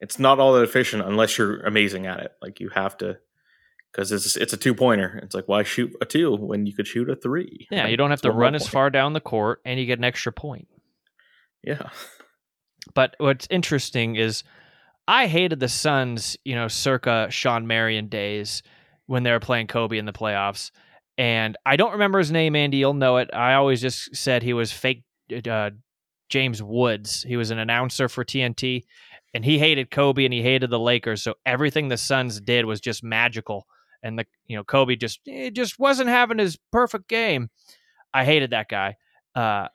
[0.00, 2.32] it's not all that efficient unless you're amazing at it.
[2.40, 3.18] Like you have to
[3.92, 5.20] because it's it's a two pointer.
[5.22, 7.68] It's like why shoot a two when you could shoot a three?
[7.70, 8.72] Yeah, Like, you don't have to run as point.
[8.72, 10.68] far down the court, and you get an extra point.
[11.62, 11.90] Yeah,
[12.94, 14.42] But what's interesting is
[15.06, 18.62] I hated the Suns, you know, circa Shawn Marion days
[19.06, 20.70] when they were playing Kobe in the playoffs.
[21.18, 22.78] And I don't remember his name, Andy.
[22.78, 23.30] You'll know it.
[23.32, 25.04] I always just said he was fake
[25.48, 25.70] uh,
[26.30, 27.22] James Woods.
[27.22, 28.82] He was an announcer for TNT.
[29.34, 31.22] and he hated Kobe and he hated the Lakers.
[31.22, 33.66] So everything the Suns did was just magical.
[34.02, 37.50] And the you know Kobe just it just wasn't having his perfect game.
[38.12, 38.96] I hated that guy.
[39.34, 39.68] Uh,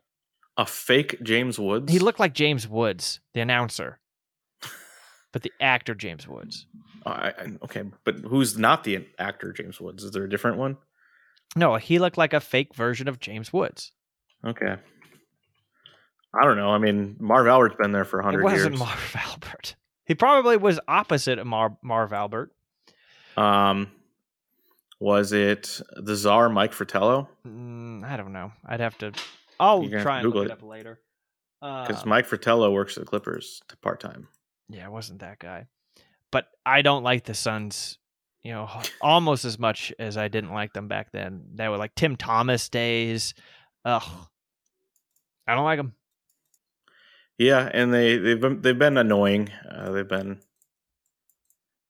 [0.58, 1.92] A fake James Woods.
[1.92, 4.00] he looked like James Woods, the announcer,
[5.32, 6.66] but the actor James Woods.
[7.06, 10.04] I, I- okay, but who's not the actor James Woods?
[10.04, 10.78] Is there a different one?
[11.56, 13.92] No, he looked like a fake version of James Woods.
[14.46, 14.76] Okay.
[16.40, 16.70] I don't know.
[16.70, 18.80] I mean, Marv Albert's been there for It hundred wasn't years.
[18.80, 19.76] Marv Albert.
[20.06, 22.52] He probably was opposite of Mar- Marv Albert.
[23.38, 23.90] um,
[25.00, 27.30] was it the czar Mike Fratello?
[27.46, 28.52] Mm, I don't know.
[28.66, 29.12] I'd have to.
[29.60, 30.52] I'll You're gonna have try to and look Google it it.
[30.52, 31.00] up later.
[31.62, 34.28] Because Um, Mike Fratello works at the Clippers part time.
[34.70, 35.68] Yeah, it wasn't that guy.
[36.32, 37.98] But I don't like the Suns,
[38.44, 38.70] you know,
[39.02, 41.44] almost as much as I didn't like them back then.
[41.56, 43.34] They were like Tim Thomas days.
[43.86, 44.04] Ugh.
[45.48, 45.94] I don't like them.
[47.38, 49.50] Yeah, and they they've been, they've been annoying.
[49.70, 50.40] Uh, they've been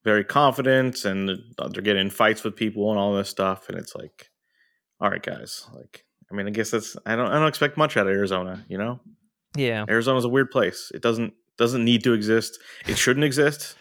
[0.07, 3.67] very confident, and uh, they're getting in fights with people and all this stuff.
[3.67, 4.29] And it's like,
[5.01, 5.67] all right, guys.
[5.75, 8.63] Like, I mean, I guess that's I don't I don't expect much out of Arizona.
[8.69, 9.01] You know,
[9.57, 9.83] Yeah.
[9.89, 10.93] Arizona's a weird place.
[10.95, 12.57] It doesn't doesn't need to exist.
[12.87, 13.75] It shouldn't exist.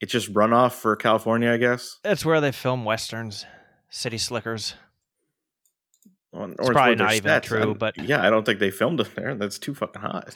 [0.00, 2.00] It's just runoff for California, I guess.
[2.02, 3.46] That's where they film westerns,
[3.88, 4.74] city slickers.
[6.32, 9.14] Or, or It's probably not even true, but- yeah, I don't think they filmed it
[9.14, 9.36] there.
[9.36, 10.34] That's too fucking hot.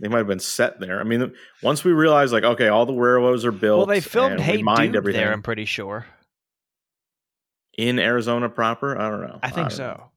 [0.00, 1.00] They might have been set there.
[1.00, 3.78] I mean, once we realized, like, okay, all the werewolves are built.
[3.78, 6.06] Well, they filmed Hey mined Dude everything there, I'm pretty sure.
[7.76, 8.98] in Arizona proper.
[8.98, 9.38] I don't know.
[9.42, 9.86] I think don't so.
[9.86, 10.10] know.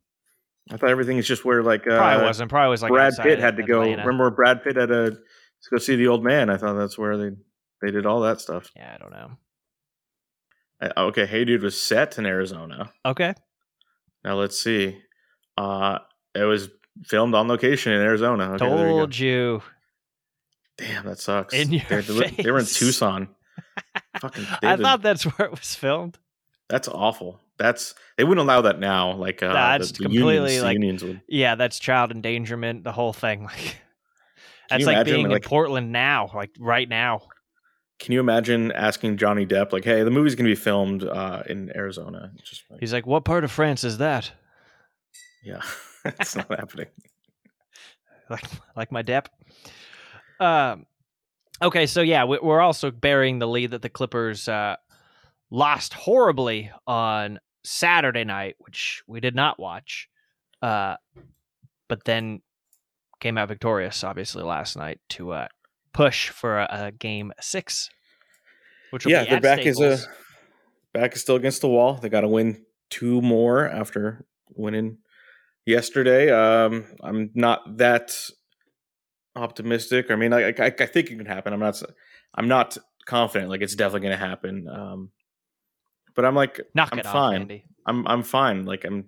[0.69, 2.49] I thought everything is just where like uh, Probably wasn't.
[2.49, 3.81] Probably was like Brad Pitt had to go.
[3.81, 6.49] Remember, Brad Pitt had to, to go see the old man.
[6.49, 7.35] I thought that's where they
[7.81, 8.69] they did all that stuff.
[8.75, 9.31] Yeah, I don't know.
[10.81, 12.91] Uh, Okay, Hey Dude was set in Arizona.
[13.05, 13.33] Okay.
[14.23, 14.99] Now let's see.
[15.57, 15.99] Uh,
[16.35, 16.69] it was
[17.05, 18.51] filmed on location in Arizona.
[18.53, 18.93] Okay, there you.
[18.97, 19.61] Told you.
[20.77, 21.53] Damn, that sucks.
[21.53, 22.65] In your They're- they, they were in.
[22.65, 23.29] Tucson.
[24.19, 26.17] Fucking, I did- thought that's where it was filmed.
[26.69, 27.39] that's awful.
[27.57, 29.13] That's they wouldn't allow that now.
[29.13, 31.21] Like uh, That's the, the completely, unions, like- unions would.
[31.27, 32.83] Yeah, that's child endangerment.
[32.83, 33.49] The whole thing.
[34.69, 37.21] Like that's like imagine, being like- in Portland now, like right now.
[37.99, 41.71] Can you imagine asking Johnny Depp like, "Hey, the movie's gonna be filmed uh, in
[41.75, 42.31] Arizona"?
[42.43, 44.29] Just like, He's like, "What part of France is that?"
[45.43, 45.61] yeah,
[46.19, 46.87] it's not happening.
[48.29, 48.43] Like,
[48.75, 49.29] like my dep.
[50.37, 50.85] Um.
[51.61, 54.75] Okay, so yeah, we- we're also burying the lead that the Clippers uh,
[55.49, 60.09] lost horribly on Saturday night, which we did not watch.
[60.61, 60.97] Uh,
[61.87, 62.41] but then
[63.21, 65.47] came out victorious, obviously last night to uh,
[65.93, 67.89] push for a, a game six.
[68.91, 69.99] Which will yeah, be their back is a
[70.93, 71.95] back is still against the wall.
[71.95, 74.97] They got to win two more after winning
[75.67, 76.31] yesterday.
[76.31, 78.17] Um, I'm not that
[79.35, 80.09] optimistic.
[80.09, 81.53] I mean, I, I, I think it can happen.
[81.53, 81.79] I'm not.
[82.33, 83.49] I'm not confident.
[83.49, 84.67] Like it's definitely going to happen.
[84.67, 85.11] Um,
[86.15, 87.41] but I'm like, knock I'm it off, fine.
[87.41, 87.65] Andy.
[87.85, 88.65] I'm I'm fine.
[88.65, 89.05] Like I'm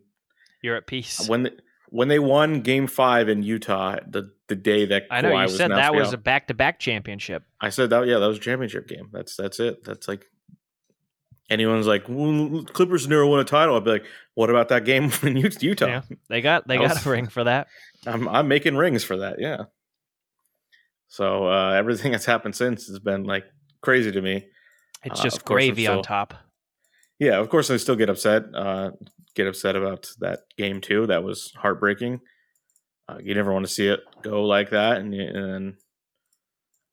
[0.61, 1.27] You're at peace.
[1.27, 1.51] when they,
[1.89, 5.55] when they won Game Five in Utah, the the day that I know Kawhi you
[5.55, 6.13] said that was out.
[6.15, 7.43] a back-to-back championship.
[7.61, 8.07] I said that.
[8.07, 9.09] Yeah, that was a championship game.
[9.11, 9.83] That's that's it.
[9.83, 10.25] That's like
[11.49, 13.75] anyone's like well, Clippers never won a title.
[13.75, 15.85] I'd be like, what about that game in Ut- Utah?
[15.87, 16.01] Yeah.
[16.29, 17.67] They got they got was- a ring for that.
[18.07, 19.39] I'm I'm making rings for that.
[19.39, 19.63] Yeah.
[21.07, 23.45] So uh, everything that's happened since has been like
[23.81, 24.45] crazy to me.
[25.03, 26.33] It's Uh, just of course, I'm gravy on top.
[27.19, 28.43] Yeah, of course I still get upset.
[28.53, 28.91] Uh,
[29.35, 31.07] get upset about that game too.
[31.07, 32.21] That was heartbreaking.
[33.07, 35.77] Uh, you never want to see it go like that, and, and then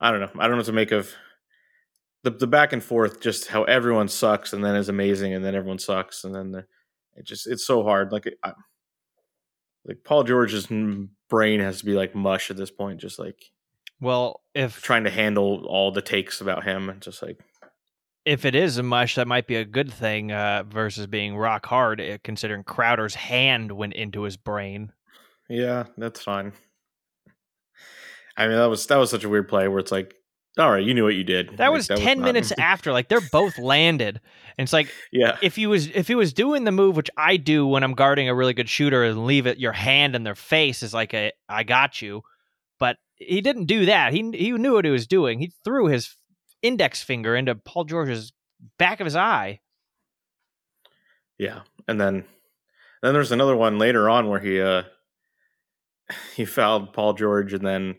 [0.00, 0.30] I don't know.
[0.38, 1.12] I don't know what to make of
[2.26, 3.20] the the back and forth.
[3.20, 6.66] Just how everyone sucks, and then is amazing, and then everyone sucks, and then the,
[7.14, 8.10] it just it's so hard.
[8.10, 8.52] Like I,
[9.86, 10.66] like Paul George's
[11.30, 13.00] brain has to be like mush at this point.
[13.00, 13.38] Just like
[14.00, 17.38] Well, if trying to handle all the takes about him, and just like
[18.24, 21.64] if it is a mush, that might be a good thing uh, versus being rock
[21.66, 24.92] hard, uh, considering Crowder's hand went into his brain.
[25.48, 26.52] Yeah, that's fine.
[28.36, 30.16] I mean, that was that was such a weird play where it's like,
[30.58, 31.50] all right, you knew what you did.
[31.58, 32.92] That Like, was ten not- minutes after.
[32.92, 34.20] Like they're both landed,
[34.56, 37.36] and it's like yeah, if he was if he was doing the move, which I
[37.36, 40.34] do when I'm guarding a really good shooter, and leave it your hand in their
[40.34, 42.22] face is like a I got you,
[42.78, 44.12] but he didn't do that.
[44.12, 45.38] He he knew what he was doing.
[45.40, 46.14] He threw his
[46.62, 48.32] index finger into Paul George's
[48.78, 49.60] back of his eye.
[51.38, 52.24] yeah, and then
[53.02, 54.84] then there's another one later on where he uh
[56.34, 57.96] he fouled Paul George and then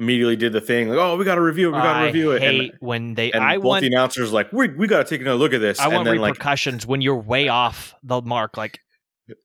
[0.00, 2.32] immediately did the thing like, oh, we got to review it, we got to review
[2.32, 3.30] it, hate and, when they.
[3.30, 5.60] and I both want the announcers like, we we got to take another look at
[5.60, 8.56] this, I and want then like repercussions when you're way off the mark.
[8.56, 8.80] Like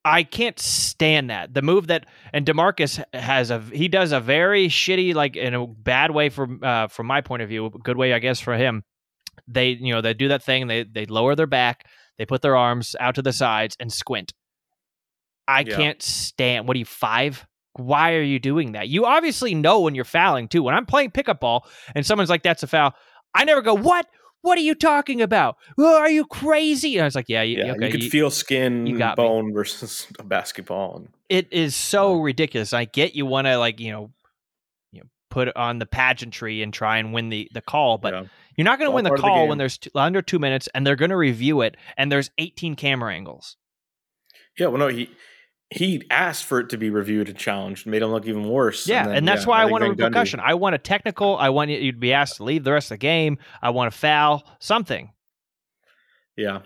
[0.04, 1.54] I can't stand that.
[1.54, 5.68] The move that and Demarcus has a he does a very shitty like in a
[5.68, 8.84] bad way from uh, from my point of view, good way I guess for him.
[9.48, 11.86] They you know they do that thing they they lower their back,
[12.18, 14.34] they put their arms out to the sides and squint.
[15.48, 15.76] I Yeah.
[15.76, 16.68] can't stand.
[16.68, 17.46] What are you five?
[17.78, 18.88] Why are you doing that?
[18.88, 20.64] You obviously know when you're fouling too.
[20.64, 22.94] When I'm playing pickup ball and someone's like, "That's a foul,"
[23.34, 24.08] I never go, "What?
[24.42, 25.58] What are you talking about?
[25.78, 28.10] Oh, are you crazy?" And I was like, "Yeah, you, Yeah, okay, you could you-
[28.10, 29.24] feel skin, you got me.
[29.24, 30.98] bone versus a basketball.
[30.98, 32.72] And, it is so ridiculous.
[32.72, 34.12] I get you want to like you know,
[34.92, 38.24] you know, put on the pageantry and try and win the the call, but yeah.
[38.56, 40.70] you're not going to win the of the call when there's two, under two minutes
[40.76, 43.58] and they're going to review it and there's 18 camera angles.
[44.58, 45.10] yeah, well, no, he
[45.76, 48.88] he asked for it to be reviewed and challenged, made him look even worse.
[48.88, 50.40] Yeah, and, then, that's yeah, why I, think want a repercussion.
[50.40, 51.38] I want a technical.
[51.38, 53.38] I want you to be asked to leave the rest of the game.
[53.62, 55.12] I want a foul, something.
[56.38, 56.62] Yeah.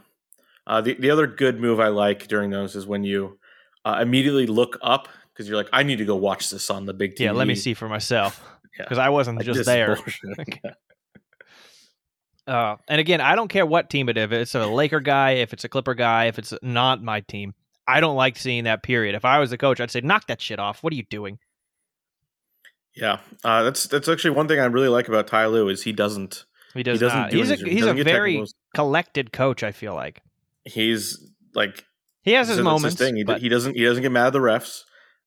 [0.68, 3.40] Uh, the the other good move I like during those is when you
[3.84, 6.94] uh, immediately look up because you're like, I need to go watch this on the
[6.94, 7.22] big TV.
[7.22, 8.44] Yeah, let me see for myself
[8.78, 8.84] Yeah.
[8.84, 9.98] because I wasn't just is there.
[12.48, 14.24] Uh, and again, I don't care what team it is.
[14.24, 17.54] If it's a Laker guy, if it's a Clipper guy, if it's not my team,
[17.90, 18.84] I don't like seeing that.
[18.84, 19.16] Period.
[19.16, 20.84] If I was the coach, I'd say, knock that shit off.
[20.84, 21.40] What are you doing?
[22.96, 25.92] Yeah, uh, that's that's actually one thing I really like about Ty Lue is he
[25.94, 27.32] doesn't He does he doesn't not.
[27.32, 28.56] do he's a he's a very technicals.
[28.76, 29.64] collected coach.
[29.64, 30.22] I feel like
[30.66, 31.18] he's
[31.54, 31.86] like
[32.24, 32.98] he has his moments.
[32.98, 33.16] thing.
[33.16, 34.82] He, but he doesn't he doesn't get mad at the refs.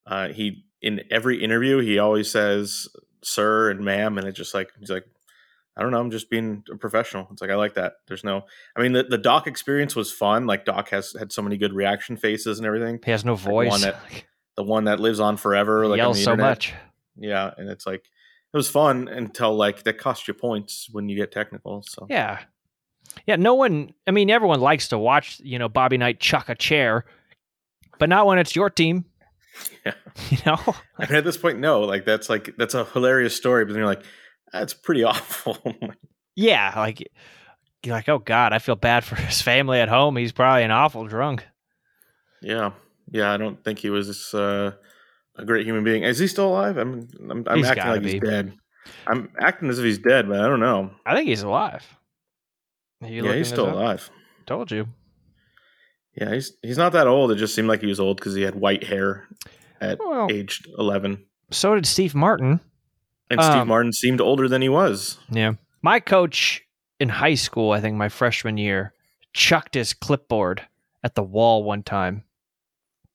[0.07, 2.89] Uh, he in every interview he always says
[3.23, 5.05] sir and ma'am, and it's just like he's like
[5.77, 7.29] I don't know, I'm just being a professional.
[7.33, 7.95] It's like I like that.
[8.07, 8.43] There's no,
[8.77, 10.47] I mean the the Doc experience was fun.
[10.47, 12.99] Like Doc has had so many good reaction faces and everything.
[13.05, 13.83] he has no one voice.
[13.83, 13.97] that
[14.57, 15.83] the one that lives on forever.
[15.85, 16.75] He Like yells so much.
[17.16, 21.16] Yeah, and it's like it was fun until like that cost you points when you
[21.16, 21.83] get technical.
[21.89, 22.41] So Yeah.
[23.27, 26.55] Yeah, no one I mean everyone likes to watch, you know, Bobby Knight chuck a
[26.55, 27.05] chair,
[27.99, 29.07] but not when it's your team.
[29.87, 29.93] Yeah.
[30.31, 30.59] You know?
[30.99, 33.79] I mean, at this point, no, like that's like that's a hilarious story, but then
[33.81, 34.05] you're like,
[34.53, 35.59] that's pretty awful.
[36.37, 37.01] yeah, like
[37.83, 40.17] you're like, "Oh god, I feel bad for his family at home.
[40.17, 41.45] He's probably an awful drunk."
[42.43, 42.71] yeah,
[43.11, 43.33] yeah.
[43.33, 44.73] I don't think he was uh,
[45.37, 46.03] a great human being.
[46.03, 46.77] Is he still alive?
[46.77, 48.53] I'm I'm, I'm acting like he's dead.
[49.07, 50.91] I'm acting as if he's dead, but I don't know.
[51.07, 51.85] I think he's alive.
[53.01, 53.75] Yeah, he's still up?
[53.75, 54.11] alive.
[54.47, 54.87] Told you.
[56.17, 57.31] Yeah, he's he's not that old.
[57.33, 59.29] It just seemed like he was old because he had white hair
[59.81, 61.25] at Well, aged 11.
[61.51, 62.61] so did Steve Martin.
[63.33, 65.18] And Steve Um, Martin seemed older than he was.
[65.30, 65.55] Yeah.
[65.83, 66.62] My coach
[67.01, 68.93] in high school, I think my freshman year,
[69.33, 70.62] chucked his clipboard
[71.03, 72.24] at the wall one time.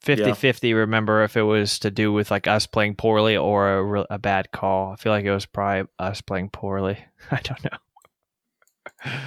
[0.02, 3.84] 50 50, remember if it was to do with like us playing poorly or a,
[3.84, 4.92] real- a bad call.
[4.94, 6.98] I feel like it was probably us playing poorly.
[7.32, 9.14] I don't know.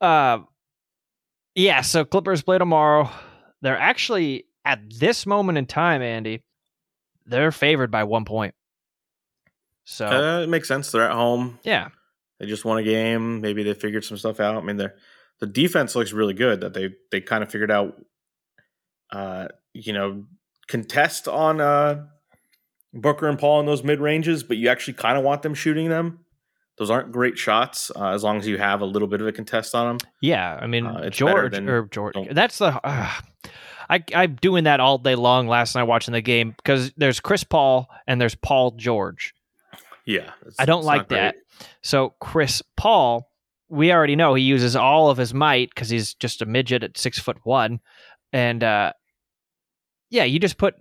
[0.00, 0.48] Um,
[1.54, 3.08] yeah, so Clippers play tomorrow.
[3.60, 6.42] They're actually, at this moment in time, Andy,
[7.24, 8.56] they're favored by one point.
[9.84, 10.90] So, Uh, it makes sense.
[10.90, 11.58] They're at home.
[11.64, 11.88] yeah.
[12.38, 13.40] They just won a game.
[13.40, 14.56] Maybe they figured some stuff out.
[14.56, 14.92] I mean, the
[15.38, 16.60] the defense looks really good.
[16.60, 17.94] That they they kind of figured out,
[19.12, 20.24] uh, you know,
[20.66, 22.06] contest on uh,
[22.92, 25.88] Booker and Paul in those mid ranges, but you actually kind of want them shooting
[25.88, 26.24] them.
[26.78, 29.32] Those aren't great shots uh, as long as you have a little bit of a
[29.32, 30.10] contest on them.
[30.20, 32.16] Yeah, I mean Uh, George or George.
[32.32, 32.80] That's the.
[32.82, 33.12] Uh,
[33.88, 35.46] I I'm doing that all day long.
[35.46, 39.34] Last night watching the game because there's Chris Paul and there's Paul George.
[40.04, 41.36] Yeah, I don't like that.
[41.82, 43.30] So Chris Paul,
[43.68, 46.98] we already know he uses all of his might because he's just a midget at
[46.98, 47.80] six foot one,
[48.32, 48.92] and uh,
[50.10, 50.74] yeah, you just put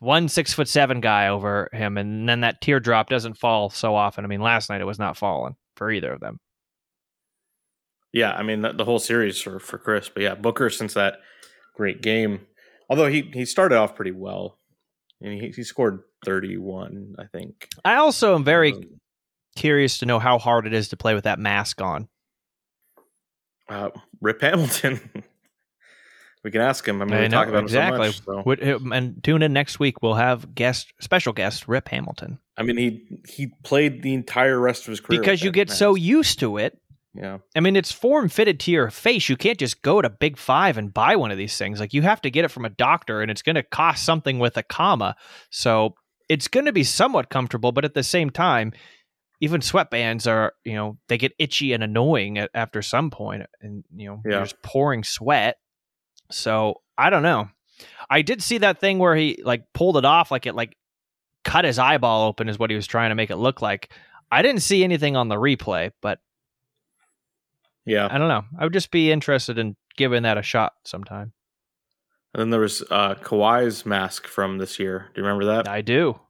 [0.00, 4.24] one six foot seven guy over him, and then that teardrop doesn't fall so often.
[4.24, 6.40] I mean, last night it was not falling for either of them.
[8.12, 11.20] Yeah, I mean the, the whole series for for Chris, but yeah, Booker since that
[11.74, 12.46] great game,
[12.88, 14.58] although he he started off pretty well,
[15.20, 17.68] and he, he scored thirty one, I think.
[17.84, 19.00] I also am very Um,
[19.56, 22.08] curious to know how hard it is to play with that mask on.
[23.68, 23.90] Uh,
[24.20, 25.00] Rip Hamilton.
[26.44, 27.02] we can ask him.
[27.02, 28.06] I mean, I we know, talk about exactly.
[28.06, 28.58] him so much.
[28.60, 28.76] So.
[28.76, 30.02] Uh, and tune in next week.
[30.02, 34.82] We'll have guest, special guest Rip Hamilton I mean, he he played the entire rest
[34.82, 36.78] of his career because you get so used to it.
[37.14, 37.38] yeah.
[37.54, 39.28] I mean, it's form fitted to your face.
[39.28, 41.78] You can't just go to Big Five and buy one of these things.
[41.78, 44.38] Like you have to get it from a doctor, and it's going to cost something
[44.38, 45.14] with a comma.
[45.50, 45.94] So
[46.28, 48.72] it's going to be somewhat comfortable, but at the same time,
[49.40, 53.84] even sweatbands are you know they get itchy and annoying at, after some point, and
[53.96, 54.32] you know Yeah.
[54.32, 55.56] you're just pouring sweat.
[56.30, 57.48] So I don't know.
[58.10, 60.76] I did see that thing where he like pulled it off, like it like
[61.44, 63.90] cut his eyeball open, is what he was trying to make it look like.
[64.30, 66.18] I didn't see anything on the replay, but
[67.86, 68.08] Yeah.
[68.10, 68.44] I don't know.
[68.58, 71.32] I would just be interested in giving that a shot sometime.
[72.34, 75.10] And then there was uh, Kawhi's mask from this year.
[75.14, 75.68] Do you remember that?
[75.68, 76.20] I do.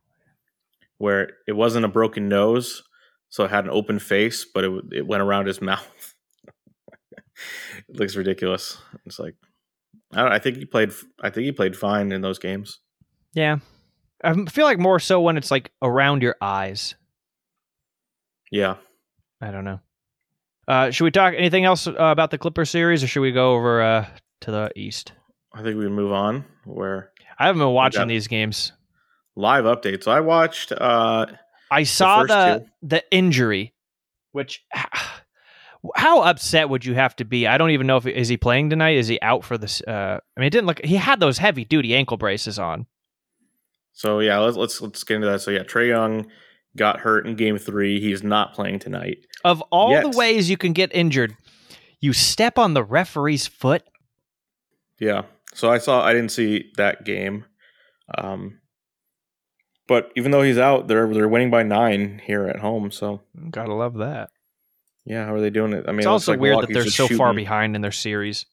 [0.98, 2.82] Where it wasn't a broken nose,
[3.28, 6.14] so it had an open face, but it it went around his mouth.
[7.88, 8.78] it looks ridiculous.
[9.06, 9.34] It's like
[10.12, 10.92] I, don't, I think he played.
[11.22, 12.80] I think he played fine in those games.
[13.34, 13.58] Yeah.
[14.24, 16.96] I feel like more so when it's like around your eyes.
[18.50, 18.76] Yeah.
[19.40, 19.80] I don't know.
[20.66, 23.54] Uh, should we talk anything else uh, about the Clipper series, or should we go
[23.54, 24.06] over uh,
[24.40, 25.12] to the East?
[25.52, 26.44] I think we can move on.
[26.64, 28.72] Where I haven't been watching these games.
[29.36, 30.04] live updates.
[30.04, 30.72] So I watched.
[30.72, 31.26] uh
[31.70, 33.74] I saw first the the injury,
[34.32, 34.64] which
[35.94, 37.46] how upset would you have to be?
[37.46, 38.96] I don't even know if is he playing tonight.
[38.96, 39.80] Is he out for this?
[39.82, 40.84] Uh, I mean, it didn't look.
[40.84, 42.86] He had those heavy duty ankle braces on.
[43.92, 45.40] So yeah, let's let's let's get into that.
[45.40, 46.26] So yeah, Trae Young
[46.76, 48.00] got hurt in Game Three.
[48.00, 49.18] He's not playing tonight.
[49.44, 50.02] Of all Yet.
[50.02, 51.36] the ways you can get injured,
[52.00, 53.82] you step on the referee's foot.
[54.98, 55.22] Yeah.
[55.54, 56.04] So I saw.
[56.04, 57.44] I didn't see that game.
[58.16, 58.60] Um,
[59.86, 62.90] but even though he's out, they're they're winning by nine here at home.
[62.90, 64.30] So Gotta love that.
[65.04, 65.84] yeah, how are they doing it?
[65.88, 68.46] I mean, It's it also like weird that they're so far behind in their series.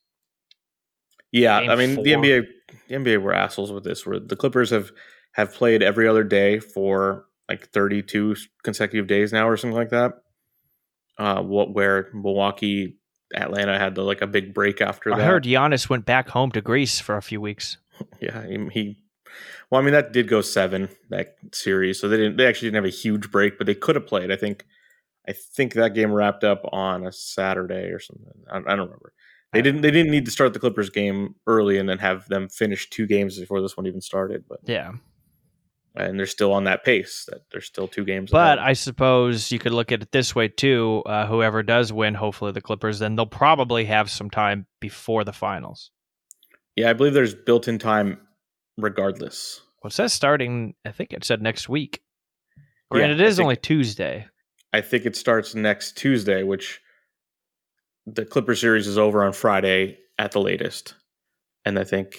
[1.32, 2.12] Yeah, Game I mean the.
[2.12, 2.46] NBA
[2.88, 4.06] the NBA were assholes with this.
[4.06, 4.90] Where the Clippers have
[5.32, 10.14] have played every other day for like 32 consecutive days now, or something like that.
[11.18, 12.98] Uh, what where Milwaukee,
[13.34, 15.22] Atlanta had the, like a big break after I that.
[15.24, 17.78] I heard Giannis went back home to Greece for a few weeks.
[18.20, 18.98] Yeah, he, he.
[19.70, 22.36] Well, I mean that did go seven that series, so they didn't.
[22.36, 24.30] They actually didn't have a huge break, but they could have played.
[24.30, 24.66] I think.
[25.28, 28.44] I think that game wrapped up on a Saturday or something.
[28.48, 29.12] I, I don't remember.
[29.52, 29.80] They didn't.
[29.80, 33.06] They didn't need to start the Clippers game early and then have them finish two
[33.06, 34.44] games before this one even started.
[34.48, 34.92] But Yeah,
[35.96, 37.24] and they're still on that pace.
[37.28, 38.32] That there's still two games.
[38.32, 38.58] Left.
[38.58, 38.64] But.
[38.64, 41.02] I suppose you could look at it this way too.
[41.06, 45.32] Uh, whoever does win, hopefully the Clippers, then they'll probably have some time before the
[45.32, 45.90] finals.
[46.76, 48.20] yeah, I believe there's built-in time,
[48.76, 49.60] regardless.
[49.82, 50.74] Well, it says starting.
[50.84, 52.02] I think it said next week.
[52.56, 52.62] Yeah,
[52.98, 54.26] Granted, it I think- only Tuesday.
[54.72, 56.80] I think it starts next Tuesday, which
[58.04, 60.94] the Clipper series is over on Friday at the latest.
[61.64, 62.16] And I think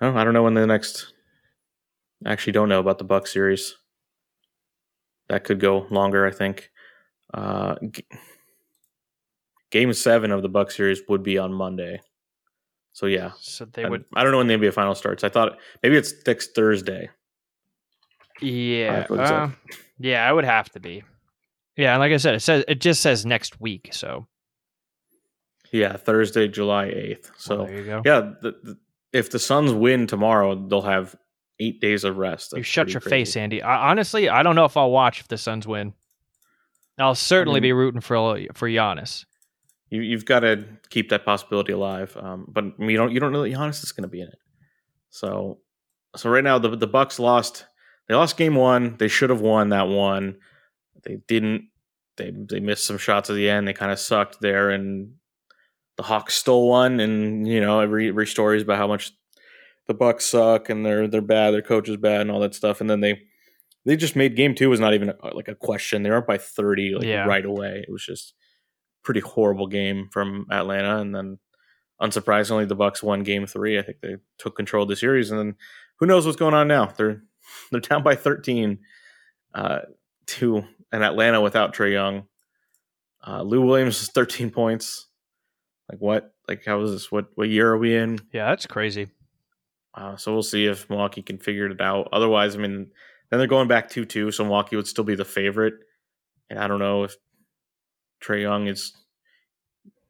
[0.00, 1.11] oh, I don't know when the next
[2.26, 3.74] actually don't know about the Buck series.
[5.28, 6.70] That could go longer, I think.
[7.32, 8.04] Uh, g-
[9.70, 12.00] game 7 of the Buck series would be on Monday.
[12.92, 14.04] So yeah, So they I, would.
[14.14, 15.24] I don't know when the NBA final starts.
[15.24, 17.08] I thought maybe it's next Thursday.
[18.42, 19.06] Yeah.
[19.08, 19.42] what is that?
[19.42, 19.50] uh,
[19.98, 21.02] yeah, I would have to be.
[21.76, 23.88] Yeah, and like I said, it says it just says next week.
[23.92, 24.26] So,
[25.72, 27.30] Yeah, Thursday, July 8th.
[27.38, 28.02] So well, there you go.
[28.04, 28.78] Yeah, the, the,
[29.14, 31.16] if the Suns win tomorrow, they'll have
[31.62, 32.52] eight days of rest.
[32.56, 33.10] you shut your crazy.
[33.10, 33.62] face, Andy.
[33.62, 35.94] I, honestly, I don't know if I'll watch if the Suns win.
[36.98, 39.24] I'll certainly mean- be rooting for for Giannis.
[39.90, 42.16] You, you've got to keep that possibility alive.
[42.18, 44.38] Um, but you don't you don't know that Giannis is going to be in it.
[45.10, 45.58] So
[46.16, 47.66] so right now the the Bucks lost.
[48.08, 48.96] They lost game one.
[48.98, 50.38] They should have won that one.
[51.04, 51.68] They didn't.
[52.16, 53.66] They they missed some shots at the end.
[53.68, 55.14] They kind of sucked there, and
[55.96, 56.98] the Hawks stole one.
[57.00, 59.12] And you know every every story is about how much
[59.88, 61.50] the Bucks suck and they're they're bad.
[61.52, 62.80] Their coach is bad and all that stuff.
[62.80, 63.22] And then they
[63.84, 66.02] they just made game two was not even a, like a question.
[66.02, 67.24] They were up by thirty like Yeah.
[67.24, 67.84] right away.
[67.86, 68.34] It was just
[69.02, 71.38] pretty horrible game from Atlanta, and then
[72.00, 73.78] unsurprisingly, the Bucks won Game Three.
[73.78, 75.56] I think they took control of the series, and then
[75.98, 76.86] who knows what's going on now?
[76.86, 77.22] They're
[77.72, 78.78] they're down by thirteen
[79.54, 79.80] uh,
[80.26, 82.24] to an Atlanta without Trae Young.
[83.26, 85.08] Uh, Lou Williams is thirteen points.
[85.90, 86.32] Like what?
[86.48, 87.10] Like how is this?
[87.10, 88.18] What what year are we in?
[88.32, 89.08] Yeah, that's crazy.
[89.94, 92.08] Uh, so we'll see if Milwaukee can figure it out.
[92.12, 92.90] Otherwise, I mean,
[93.30, 95.74] then they're going back two two, so Milwaukee would still be the favorite.
[96.48, 97.16] And I don't know if
[98.22, 98.92] Trae Young is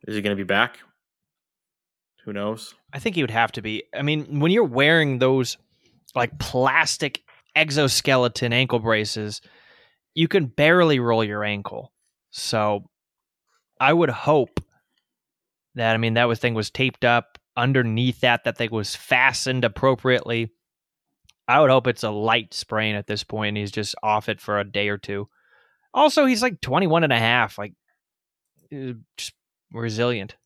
[0.07, 0.79] is he going to be back?
[2.25, 2.75] Who knows?
[2.93, 3.85] I think he would have to be.
[3.95, 5.57] I mean, when you're wearing those
[6.15, 7.23] like plastic
[7.57, 9.41] exoskeleton ankle braces,
[10.15, 11.93] you can barely roll your ankle.
[12.31, 12.85] So
[13.81, 14.61] I would hope
[15.75, 19.65] that I mean that was thing was taped up underneath that that thing was fastened
[19.65, 20.51] appropriately.
[21.49, 24.41] I would hope it's a light sprain at this point and he's just off it
[24.41, 25.29] for a day or two.
[25.95, 27.75] Also, he's like 21 and a half, like
[28.73, 29.35] uh, just
[29.73, 30.37] resilient.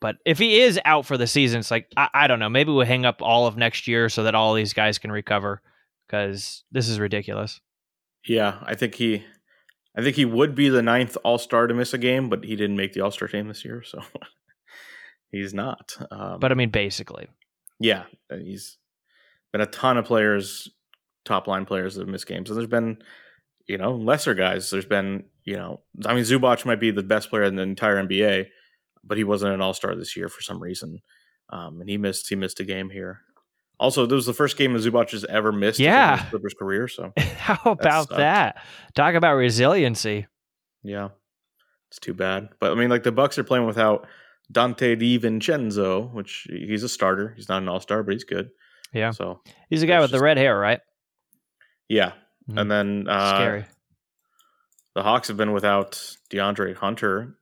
[0.00, 2.48] But if he is out for the season, it's like I, I don't know.
[2.48, 5.62] Maybe we'll hang up all of next year so that all these guys can recover
[6.06, 7.60] because this is ridiculous.
[8.24, 9.24] Yeah, I think he,
[9.96, 12.56] I think he would be the ninth All Star to miss a game, but he
[12.56, 14.00] didn't make the All Star team this year, so
[15.36, 15.96] he's not.
[16.10, 17.26] Um, But I mean, basically,
[17.80, 18.78] yeah, uh, he's
[19.52, 20.68] been a ton of players,
[21.24, 22.98] top line players that have missed games, and there's been,
[23.66, 24.70] you know, lesser guys.
[24.70, 27.96] There's been, you know, I mean, Zubac might be the best player in the entire
[28.02, 28.46] NBA,
[29.04, 31.00] but he wasn't an All Star this year for some reason.
[31.50, 33.20] um, and he missed he missed a game here.
[33.78, 36.24] Also, this was the first game that Zubac has ever missed Yeah.
[36.24, 36.88] in Clippers career.
[36.88, 38.62] So How about that?
[38.94, 40.26] Talk about resiliency.
[40.82, 41.10] yeah,
[41.90, 42.48] it's too bad.
[42.58, 44.06] But I mean, like the Bucks are playing without
[44.52, 47.32] Donte DiVincenzo, which he's a starter.
[47.36, 48.50] He's not an all star, but he's good.
[48.92, 49.10] Yeah.
[49.10, 49.40] So
[49.70, 50.80] He's the guy with the red hair, right?
[51.88, 52.12] yeah,
[52.48, 52.60] Mhm.
[52.60, 53.64] and then uh, Scary.
[54.94, 55.92] the Hawks have been without
[56.30, 57.36] DeAndre Hunter,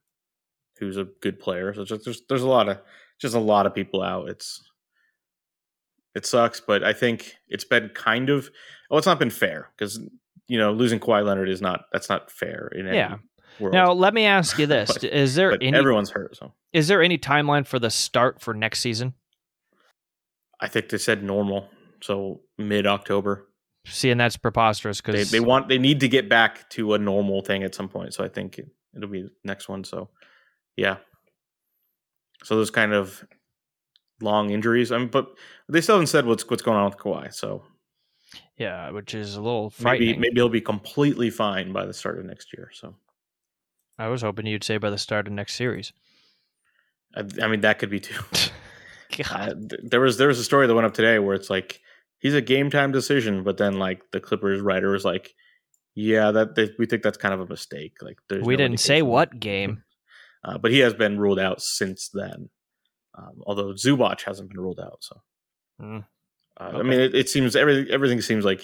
[0.78, 1.72] who's a good player.
[1.74, 2.78] So just, there's there's a lot of
[3.20, 4.28] just a lot of people out.
[4.28, 4.62] It's
[6.14, 8.50] it sucks, but I think it's been kind of
[8.90, 9.98] well, it's not been fair because
[10.48, 13.16] you know losing Kawhi Leonard is not that's not fair in any Yeah.
[13.61, 13.74] World.
[13.74, 17.02] Now let me ask you this: But- Is there any everyone's hurt, so is there
[17.02, 19.14] any timeline for the start for next season?
[20.61, 21.68] I think they said normal,
[22.02, 23.48] so mid October.
[23.86, 27.42] See, and that's preposterous because they want they need to get back to a normal
[27.42, 28.14] thing at some point.
[28.14, 29.84] So I think it, it'll be the next one.
[29.84, 30.09] So
[30.76, 30.96] yeah.
[32.44, 33.24] So those kind of
[34.22, 34.90] long injuries.
[34.90, 35.28] I mean, but
[35.68, 37.34] they still haven't said what's what's going on with Kawhi.
[37.34, 37.62] So
[38.57, 40.20] yeah, which is a little maybe frightening.
[40.20, 42.70] maybe he'll be completely fine by the start of next year.
[42.72, 42.94] So
[43.99, 45.92] I was hoping you'd say by the start of next series.
[47.16, 48.20] I, I mean that could be too.
[49.30, 51.80] Uh, th- there was there was a story that went up today where it's like
[52.18, 55.34] he's a game time decision, but then like the Clippers writer was like,
[55.95, 57.92] yeah, that they, we think that's kind of a mistake.
[58.03, 59.84] Like there's we no didn't say what game.
[60.42, 62.49] uh, but he has been ruled out since then.
[63.16, 65.20] Um, although Zubac hasn't been ruled out, so
[65.80, 66.05] Mm.
[66.61, 66.78] uh, Okay.
[66.78, 68.62] I mean, it, it seems everything everything seems like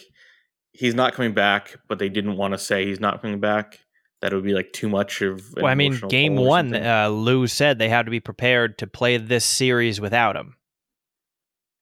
[0.72, 3.78] he's not coming back, but they didn't want to say he's not coming back.
[4.21, 5.55] That would be like too much of.
[5.55, 9.16] Well, I mean, game one, uh, Lue said they had to be prepared to play
[9.16, 10.57] this series without him.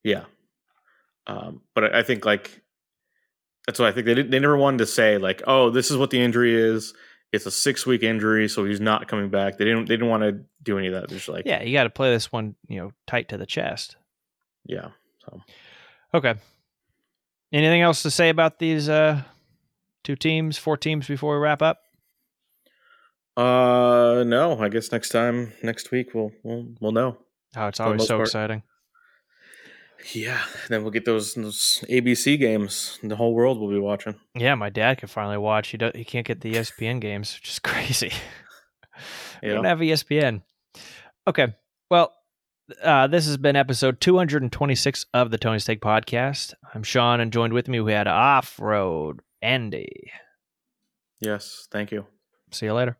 [0.04, 0.24] yeah,
[1.26, 2.62] um, but I, I think like
[3.66, 5.96] that's what I think they did, they never wanted to say like, oh, this is
[5.96, 6.94] what the injury is.
[7.32, 9.58] It's a six week injury, so he's not coming back.
[9.58, 11.08] They didn't they didn't want to do any of that.
[11.08, 13.44] They're just like, Yeah, you got to play this one, you know, tight to the
[13.46, 13.96] chest.
[14.64, 14.90] yeah.
[15.24, 15.42] So
[16.14, 16.34] Okay.
[17.52, 19.22] Anything else to say about these uh,
[20.04, 21.80] two teams, four teams before we wrap up?
[23.38, 24.58] Uh, no.
[24.60, 27.18] I guess next time, next week, we'll we'll we'll know.
[27.56, 28.28] Oh, it's always so part.
[28.28, 28.62] exciting.
[30.12, 30.40] Yeah.
[30.68, 32.98] Then we'll get those those ABC games.
[33.02, 34.16] The whole world will be watching.
[34.34, 35.68] Yeah, my dad can finally watch.
[35.68, 38.12] He do, he can't get the ESPN games, which is crazy.
[39.40, 39.54] Yeah.
[39.54, 40.42] don't have ESPN.
[41.28, 41.54] Okay.
[41.88, 42.12] Well,
[42.82, 46.54] uh, this has been episode 226 of the Tony Steak Podcast.
[46.74, 50.10] I'm Sean, and joined with me we had Off Road Andy.
[51.20, 51.68] Yes.
[51.70, 52.06] Thank you.
[52.50, 52.96] See you later.